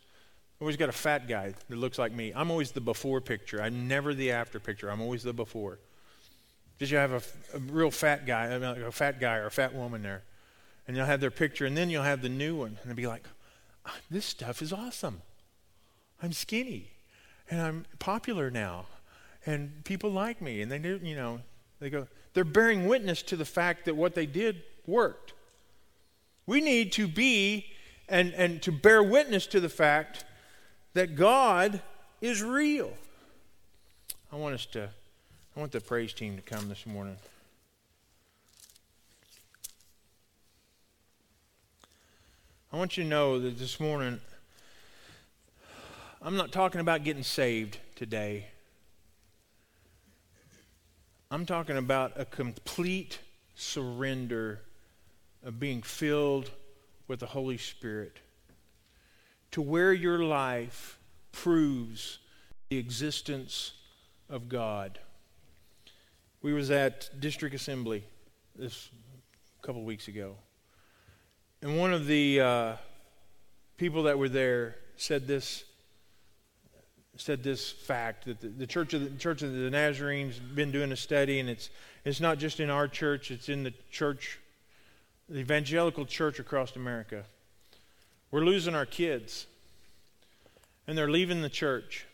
Always 0.61 0.77
got 0.77 0.89
a 0.89 0.93
fat 0.93 1.27
guy 1.27 1.53
that 1.67 1.77
looks 1.77 1.99
like 1.99 2.13
me. 2.13 2.31
I'm 2.33 2.49
always 2.49 2.71
the 2.71 2.81
before 2.81 3.19
picture. 3.19 3.61
I'm 3.61 3.87
never 3.87 4.13
the 4.13 4.31
after 4.31 4.59
picture. 4.59 4.89
I'm 4.89 5.01
always 5.01 5.23
the 5.23 5.33
before. 5.33 5.79
Just 6.79 6.91
you 6.91 6.97
have 6.97 7.11
a, 7.11 7.57
a 7.57 7.59
real 7.59 7.91
fat 7.91 8.25
guy, 8.25 8.45
a 8.45 8.91
fat 8.91 9.19
guy 9.19 9.37
or 9.37 9.47
a 9.47 9.51
fat 9.51 9.73
woman 9.73 10.01
there, 10.01 10.23
and 10.87 10.95
you'll 10.95 11.05
have 11.05 11.21
their 11.21 11.31
picture, 11.31 11.65
and 11.65 11.75
then 11.75 11.89
you'll 11.89 12.03
have 12.03 12.21
the 12.21 12.29
new 12.29 12.55
one, 12.55 12.77
and 12.81 12.89
they'll 12.89 12.95
be 12.95 13.07
like, 13.07 13.25
ah, 13.85 13.95
"This 14.11 14.25
stuff 14.25 14.61
is 14.61 14.73
awesome. 14.73 15.21
I'm 16.21 16.33
skinny, 16.33 16.91
and 17.49 17.61
I'm 17.61 17.85
popular 17.99 18.49
now, 18.49 18.87
and 19.45 19.83
people 19.85 20.11
like 20.11 20.41
me, 20.41 20.61
and 20.61 20.71
they 20.71 20.79
do, 20.79 20.99
you 21.01 21.15
know, 21.15 21.41
they 21.79 21.89
go, 21.89 22.07
they're 22.33 22.43
bearing 22.43 22.87
witness 22.87 23.21
to 23.23 23.37
the 23.37 23.45
fact 23.45 23.85
that 23.85 23.95
what 23.95 24.15
they 24.15 24.25
did 24.25 24.63
worked. 24.85 25.33
We 26.45 26.61
need 26.61 26.91
to 26.93 27.07
be 27.07 27.67
and, 28.07 28.33
and 28.33 28.61
to 28.63 28.71
bear 28.71 29.01
witness 29.01 29.47
to 29.47 29.59
the 29.59 29.69
fact 29.69 30.25
that 30.95 31.15
God 31.15 31.81
is 32.21 32.41
real. 32.41 32.91
I 34.31 34.37
want 34.37 34.55
us 34.55 34.65
to, 34.67 34.89
I 35.55 35.59
want 35.59 35.73
the 35.73 35.81
praise 35.81 36.13
team 36.13 36.37
to 36.37 36.41
come 36.41 36.69
this 36.69 36.85
morning. 36.85 37.17
I 42.71 42.77
want 42.77 42.95
you 42.95 43.03
to 43.03 43.09
know 43.09 43.39
that 43.39 43.59
this 43.59 43.77
morning, 43.77 44.21
I'm 46.21 46.37
not 46.37 46.53
talking 46.53 46.79
about 46.79 47.03
getting 47.03 47.23
saved 47.23 47.77
today. 47.95 48.47
I'm 51.29 51.45
talking 51.45 51.75
about 51.75 52.13
a 52.15 52.23
complete 52.23 53.19
surrender 53.55 54.61
of 55.43 55.59
being 55.59 55.81
filled 55.81 56.51
with 57.09 57.19
the 57.19 57.27
Holy 57.27 57.57
Spirit 57.57 58.19
to 59.55 59.61
where 59.61 59.93
your 59.93 60.19
life 60.19 60.99
proves 61.31 62.19
the 62.67 62.77
existence 62.77 63.71
of 64.29 64.49
God. 64.49 64.99
We 66.41 66.51
was 66.51 66.69
at 66.71 67.09
District 67.21 67.55
Assembly 67.55 68.03
this 68.57 68.89
a 69.57 69.65
couple 69.65 69.81
weeks 69.85 70.09
ago, 70.09 70.35
and 71.61 71.79
one 71.79 71.93
of 71.93 72.05
the 72.05 72.41
uh, 72.41 72.73
people 73.77 74.03
that 74.03 74.19
were 74.19 74.27
there 74.27 74.75
said 74.97 75.25
this 75.25 75.63
said 77.15 77.41
this 77.41 77.71
fact 77.71 78.25
that 78.25 78.41
the, 78.41 78.49
the, 78.49 78.67
church 78.67 78.93
of 78.93 79.03
the 79.09 79.17
church 79.17 79.41
of 79.41 79.53
the 79.53 79.69
Nazarenes 79.69 80.37
been 80.37 80.73
doing 80.73 80.91
a 80.91 80.97
study, 80.97 81.39
and 81.39 81.49
it's 81.49 81.69
it's 82.03 82.19
not 82.19 82.39
just 82.39 82.59
in 82.59 82.69
our 82.69 82.89
church; 82.89 83.31
it's 83.31 83.47
in 83.47 83.63
the 83.63 83.73
church, 83.89 84.37
the 85.29 85.39
evangelical 85.39 86.05
church 86.05 86.39
across 86.39 86.75
America. 86.75 87.23
We're 88.35 88.43
losing 88.43 88.75
our 88.75 88.85
kids. 88.85 89.47
And 90.87 90.97
they're 90.97 91.09
leaving 91.09 91.41
the 91.41 91.47
church. 91.47 92.05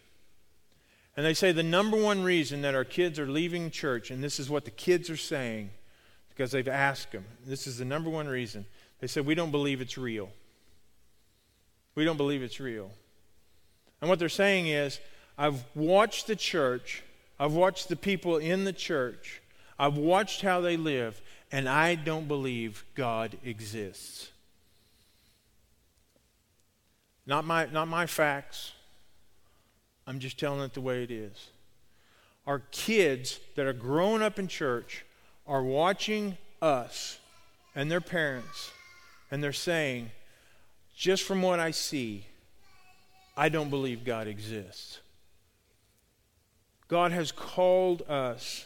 And 1.18 1.26
they 1.26 1.34
say 1.34 1.52
the 1.52 1.64
number 1.64 1.98
one 1.98 2.22
reason 2.22 2.62
that 2.62 2.76
our 2.76 2.84
kids 2.84 3.18
are 3.18 3.26
leaving 3.26 3.72
church, 3.72 4.12
and 4.12 4.24
this 4.24 4.40
is 4.40 4.48
what 4.48 4.64
the 4.64 4.70
kids 4.70 5.10
are 5.10 5.18
saying, 5.18 5.72
because 6.30 6.52
they've 6.52 6.68
asked 6.68 7.12
them, 7.12 7.26
this 7.48 7.66
is 7.66 7.80
the 7.80 7.86
number 7.86 8.08
one 8.08 8.28
reason. 8.28 8.68
They 9.00 9.08
said, 9.08 9.26
We 9.26 9.34
don't 9.34 9.50
believe 9.50 9.82
it's 9.82 9.98
real. 9.98 10.30
We 11.96 12.06
don't 12.06 12.18
believe 12.18 12.44
it's 12.44 12.60
real. 12.60 12.92
And 14.00 14.08
what 14.08 14.20
they're 14.20 14.30
saying 14.30 14.68
is, 14.68 15.00
I've 15.40 15.64
watched 15.74 16.28
the 16.28 16.36
church, 16.36 17.02
I've 17.40 17.54
watched 17.54 17.90
the 17.90 17.96
people 17.96 18.38
in 18.38 18.64
the 18.66 18.74
church, 18.74 19.42
I've 19.80 19.98
watched 19.98 20.44
how 20.44 20.62
they 20.62 20.78
live, 20.78 21.20
and 21.52 21.68
I 21.68 21.96
don't 21.96 22.28
believe 22.28 22.86
God 22.94 23.40
exists. 23.44 24.30
Not 27.26 27.46
my, 27.46 27.68
not 27.72 27.88
my 27.88 28.06
facts. 28.06 28.74
I'm 30.08 30.20
just 30.20 30.40
telling 30.40 30.62
it 30.62 30.74
the 30.74 30.82
way 30.82 31.04
it 31.04 31.12
is. 31.12 31.50
Our 32.48 32.60
kids 32.72 33.40
that 33.56 33.66
are 33.66 33.74
growing 33.74 34.22
up 34.22 34.40
in 34.40 34.48
church 34.48 35.06
are 35.46 35.64
watching 35.64 36.38
us 36.62 37.20
and 37.76 37.90
their 37.92 38.02
parents, 38.02 38.72
and 39.30 39.44
they're 39.44 39.54
saying, 39.54 40.12
just 40.96 41.24
from 41.24 41.42
what 41.42 41.60
I 41.60 41.72
see, 41.72 42.26
I 43.38 43.50
don't 43.50 43.70
believe 43.70 44.04
God 44.04 44.28
exists. 44.28 45.00
God 46.88 47.12
has 47.12 47.32
called 47.32 48.02
us 48.10 48.66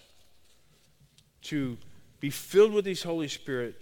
to 1.44 1.78
be 2.20 2.30
filled 2.32 2.74
with 2.74 2.86
His 2.86 3.04
Holy 3.04 3.28
Spirit 3.28 3.80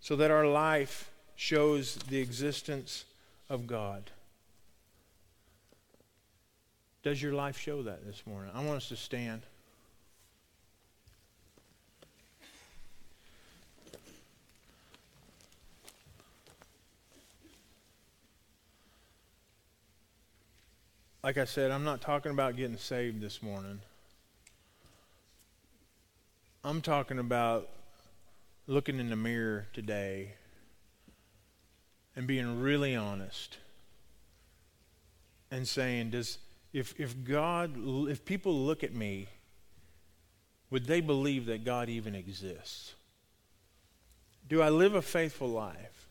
so 0.00 0.16
that 0.16 0.30
our 0.30 0.46
life 0.46 1.10
shows 1.36 1.94
the 1.94 2.18
existence 2.18 3.04
of 3.48 3.66
God. 3.66 4.10
Does 7.02 7.22
your 7.22 7.32
life 7.32 7.58
show 7.58 7.82
that 7.82 8.04
this 8.04 8.22
morning? 8.26 8.50
I 8.54 8.64
want 8.64 8.76
us 8.76 8.88
to 8.88 8.96
stand. 8.96 9.42
Like 21.22 21.36
I 21.36 21.44
said, 21.44 21.70
I'm 21.70 21.84
not 21.84 22.00
talking 22.00 22.32
about 22.32 22.56
getting 22.56 22.76
saved 22.76 23.20
this 23.20 23.42
morning. 23.42 23.80
I'm 26.64 26.80
talking 26.80 27.18
about 27.18 27.68
looking 28.66 28.98
in 28.98 29.10
the 29.10 29.16
mirror 29.16 29.66
today 29.72 30.32
and 32.18 32.26
being 32.26 32.60
really 32.60 32.96
honest 32.96 33.58
and 35.52 35.66
saying, 35.68 36.10
does 36.10 36.38
if 36.72 36.92
if 36.98 37.14
God 37.22 37.76
if 38.08 38.24
people 38.24 38.52
look 38.52 38.82
at 38.82 38.92
me, 38.92 39.28
would 40.68 40.86
they 40.86 41.00
believe 41.00 41.46
that 41.46 41.64
God 41.64 41.88
even 41.88 42.16
exists? 42.16 42.94
Do 44.48 44.60
I 44.60 44.68
live 44.68 44.96
a 44.96 45.02
faithful 45.02 45.48
life? 45.48 46.08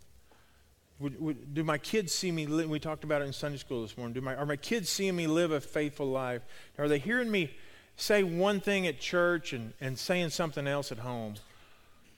Would, 1.00 1.20
would, 1.20 1.54
do 1.54 1.64
my 1.66 1.78
kids 1.78 2.14
see 2.14 2.32
me? 2.32 2.48
We 2.48 2.80
talked 2.80 3.04
about 3.04 3.22
it 3.22 3.26
in 3.26 3.34
Sunday 3.34 3.58
school 3.58 3.82
this 3.82 3.98
morning. 3.98 4.14
Do 4.14 4.22
my, 4.22 4.34
are 4.34 4.46
my 4.46 4.56
kids 4.56 4.90
seeing 4.90 5.16
me 5.16 5.28
live 5.28 5.52
a 5.52 5.60
faithful 5.60 6.08
life? 6.08 6.42
Are 6.78 6.88
they 6.88 7.00
hearing 7.00 7.30
me 7.30 7.54
say 7.98 8.24
one 8.24 8.62
thing 8.62 8.88
at 8.88 9.02
church 9.02 9.52
and, 9.52 9.74
and 9.82 10.00
saying 10.00 10.30
something 10.30 10.68
else 10.68 10.90
at 10.92 11.00
home? 11.00 11.36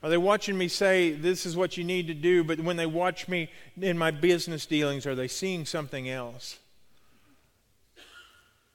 Are 0.02 0.10
they 0.10 0.18
watching 0.18 0.58
me 0.58 0.70
say, 0.70 1.12
this 1.12 1.46
is 1.46 1.58
what 1.58 1.76
you 1.76 1.84
need 1.84 2.08
to 2.08 2.14
do, 2.14 2.44
but 2.44 2.60
when 2.62 2.78
they 2.78 2.86
watch 2.86 3.28
me 3.28 3.50
in 3.80 3.98
my 3.98 4.12
business 4.12 4.66
dealings, 4.66 5.06
are 5.06 5.16
they 5.16 5.28
seeing 5.28 5.66
something 5.66 6.10
else? 6.10 6.58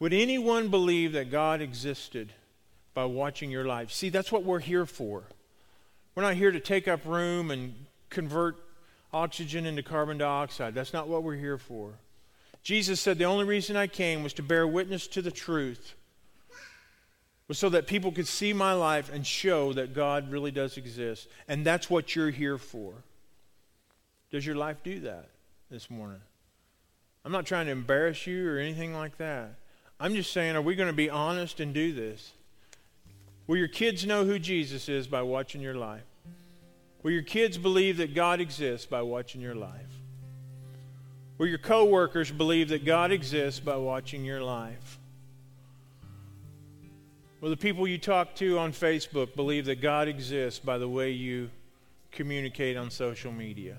Would 0.00 0.12
anyone 0.12 0.68
believe 0.68 1.12
that 1.12 1.30
God 1.30 1.62
existed 1.62 2.32
by 2.92 3.06
watching 3.06 3.50
your 3.50 3.64
life? 3.64 3.90
See, 3.90 4.10
that's 4.10 4.30
what 4.30 4.44
we're 4.44 4.60
here 4.60 4.84
for. 4.84 5.24
We're 6.14 6.24
not 6.24 6.34
here 6.34 6.50
to 6.50 6.60
take 6.60 6.86
up 6.88 7.06
room 7.06 7.50
and 7.50 7.74
convert 8.10 8.56
oxygen 9.12 9.64
into 9.64 9.82
carbon 9.82 10.18
dioxide. 10.18 10.74
That's 10.74 10.92
not 10.92 11.08
what 11.08 11.22
we're 11.22 11.36
here 11.36 11.58
for. 11.58 11.94
Jesus 12.62 13.00
said, 13.00 13.18
The 13.18 13.24
only 13.24 13.44
reason 13.44 13.76
I 13.76 13.86
came 13.86 14.22
was 14.22 14.32
to 14.34 14.42
bear 14.42 14.66
witness 14.66 15.06
to 15.08 15.22
the 15.22 15.30
truth, 15.30 15.94
was 17.48 17.58
so 17.58 17.68
that 17.68 17.86
people 17.86 18.10
could 18.10 18.26
see 18.26 18.52
my 18.52 18.72
life 18.72 19.10
and 19.12 19.26
show 19.26 19.72
that 19.74 19.94
God 19.94 20.30
really 20.30 20.50
does 20.50 20.76
exist. 20.76 21.28
And 21.46 21.64
that's 21.64 21.90
what 21.90 22.16
you're 22.16 22.30
here 22.30 22.58
for. 22.58 22.94
Does 24.30 24.46
your 24.46 24.56
life 24.56 24.78
do 24.82 25.00
that 25.00 25.28
this 25.70 25.90
morning? 25.90 26.20
I'm 27.24 27.32
not 27.32 27.46
trying 27.46 27.66
to 27.66 27.72
embarrass 27.72 28.26
you 28.26 28.48
or 28.48 28.58
anything 28.58 28.94
like 28.94 29.18
that. 29.18 29.54
I'm 30.00 30.14
just 30.14 30.32
saying, 30.32 30.56
are 30.56 30.62
we 30.62 30.74
going 30.74 30.88
to 30.90 30.96
be 30.96 31.10
honest 31.10 31.60
and 31.60 31.72
do 31.72 31.92
this? 31.92 32.32
Will 33.46 33.56
your 33.56 33.68
kids 33.68 34.06
know 34.06 34.24
who 34.24 34.38
Jesus 34.38 34.88
is 34.88 35.06
by 35.06 35.22
watching 35.22 35.60
your 35.60 35.74
life? 35.74 36.02
Will 37.02 37.12
your 37.12 37.22
kids 37.22 37.58
believe 37.58 37.98
that 37.98 38.14
God 38.14 38.40
exists 38.40 38.86
by 38.86 39.02
watching 39.02 39.40
your 39.40 39.54
life? 39.54 40.00
Will 41.36 41.46
your 41.46 41.58
coworkers 41.58 42.30
believe 42.30 42.68
that 42.68 42.84
God 42.84 43.12
exists 43.12 43.60
by 43.60 43.76
watching 43.76 44.24
your 44.24 44.40
life? 44.40 44.98
Will 47.44 47.50
the 47.50 47.58
people 47.58 47.86
you 47.86 47.98
talk 47.98 48.34
to 48.36 48.58
on 48.58 48.72
Facebook 48.72 49.36
believe 49.36 49.66
that 49.66 49.82
God 49.82 50.08
exists 50.08 50.58
by 50.58 50.78
the 50.78 50.88
way 50.88 51.10
you 51.10 51.50
communicate 52.10 52.74
on 52.74 52.88
social 52.88 53.30
media? 53.32 53.76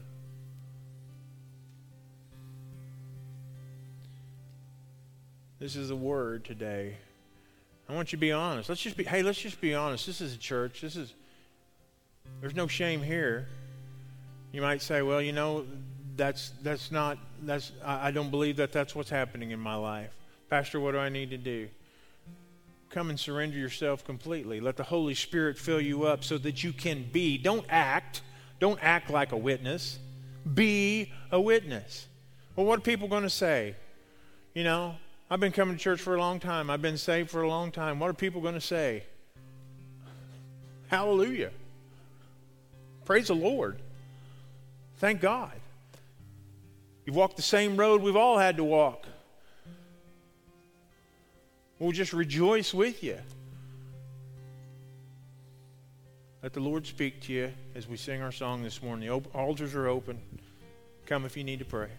This 5.58 5.76
is 5.76 5.90
the 5.90 5.96
word 5.96 6.46
today. 6.46 6.98
I 7.90 7.96
want 7.96 8.12
you 8.12 8.18
to 8.18 8.22
be 8.22 8.32
honest. 8.32 8.70
Let's 8.70 8.82
just 8.82 8.98
be 8.98 9.04
hey, 9.04 9.24
let's 9.24 9.42
just 9.42 9.60
be 9.60 9.74
honest. 9.74 10.06
This 10.06 10.22
is 10.22 10.36
a 10.36 10.38
church. 10.38 10.82
This 10.82 10.96
is 10.96 11.16
there's 12.42 12.54
no 12.54 12.68
shame 12.68 13.02
here. 13.02 13.48
You 14.52 14.62
might 14.62 14.84
say, 14.84 15.02
well, 15.02 15.24
you 15.24 15.32
know, 15.32 15.66
that's 16.16 16.52
that's 16.62 16.92
not 16.92 17.18
that's 17.42 17.72
I, 17.84 18.10
I 18.10 18.12
don't 18.12 18.30
believe 18.30 18.58
that 18.58 18.72
that's 18.72 18.94
what's 18.94 19.10
happening 19.10 19.50
in 19.50 19.60
my 19.60 19.74
life. 19.74 20.12
Pastor, 20.52 20.80
what 20.80 20.92
do 20.92 21.00
I 21.00 21.10
need 21.10 21.32
to 21.32 21.38
do? 21.38 21.68
Come 22.96 23.10
and 23.10 23.20
surrender 23.20 23.58
yourself 23.58 24.06
completely. 24.06 24.62
Let 24.62 24.78
the 24.78 24.84
Holy 24.84 25.16
Spirit 25.16 25.58
fill 25.58 25.82
you 25.82 26.06
up 26.06 26.24
so 26.24 26.38
that 26.38 26.64
you 26.64 26.72
can 26.72 27.04
be. 27.12 27.38
Don't 27.38 27.66
act. 27.68 28.22
Don't 28.62 28.80
act 28.82 29.10
like 29.10 29.34
a 29.34 29.38
witness. 29.38 30.00
Be 30.54 31.12
a 31.30 31.42
witness. 31.42 32.08
Well, 32.56 32.66
what 32.66 32.80
are 32.80 32.82
people 32.82 33.10
going 33.10 33.24
to 33.24 33.30
say? 33.30 33.76
You 34.54 34.64
know, 34.64 34.96
I've 35.30 35.42
been 35.42 35.52
coming 35.52 35.76
to 35.76 35.84
church 35.84 36.00
for 36.00 36.16
a 36.16 36.20
long 36.20 36.40
time. 36.40 36.70
I've 36.70 36.82
been 36.82 36.98
saved 36.98 37.30
for 37.30 37.42
a 37.42 37.50
long 37.50 37.70
time. 37.70 38.00
What 38.00 38.10
are 38.10 38.14
people 38.14 38.40
going 38.40 38.54
to 38.54 38.62
say? 38.62 39.04
Hallelujah. 40.88 41.52
Praise 43.04 43.28
the 43.28 43.36
Lord. 43.36 43.78
Thank 45.00 45.20
God. 45.20 45.52
You've 47.06 47.18
walked 47.18 47.36
the 47.36 47.42
same 47.42 47.76
road 47.76 48.02
we've 48.02 48.16
all 48.16 48.38
had 48.38 48.56
to 48.56 48.64
walk. 48.64 49.06
We'll 51.80 51.92
just 51.92 52.14
rejoice 52.14 52.74
with 52.74 53.04
you. 53.04 53.18
Let 56.42 56.54
the 56.54 56.60
Lord 56.60 56.86
speak 56.86 57.22
to 57.22 57.34
you 57.34 57.52
as 57.74 57.88
we 57.88 57.98
sing 57.98 58.22
our 58.22 58.32
song 58.32 58.64
this 58.64 58.82
morning. 58.82 59.10
The 59.10 59.30
altars 59.38 59.74
are 59.76 59.88
open. 59.88 60.22
Come 61.06 61.26
if 61.26 61.36
you 61.36 61.44
need 61.44 61.60
to 61.60 61.66
pray. 61.66 61.90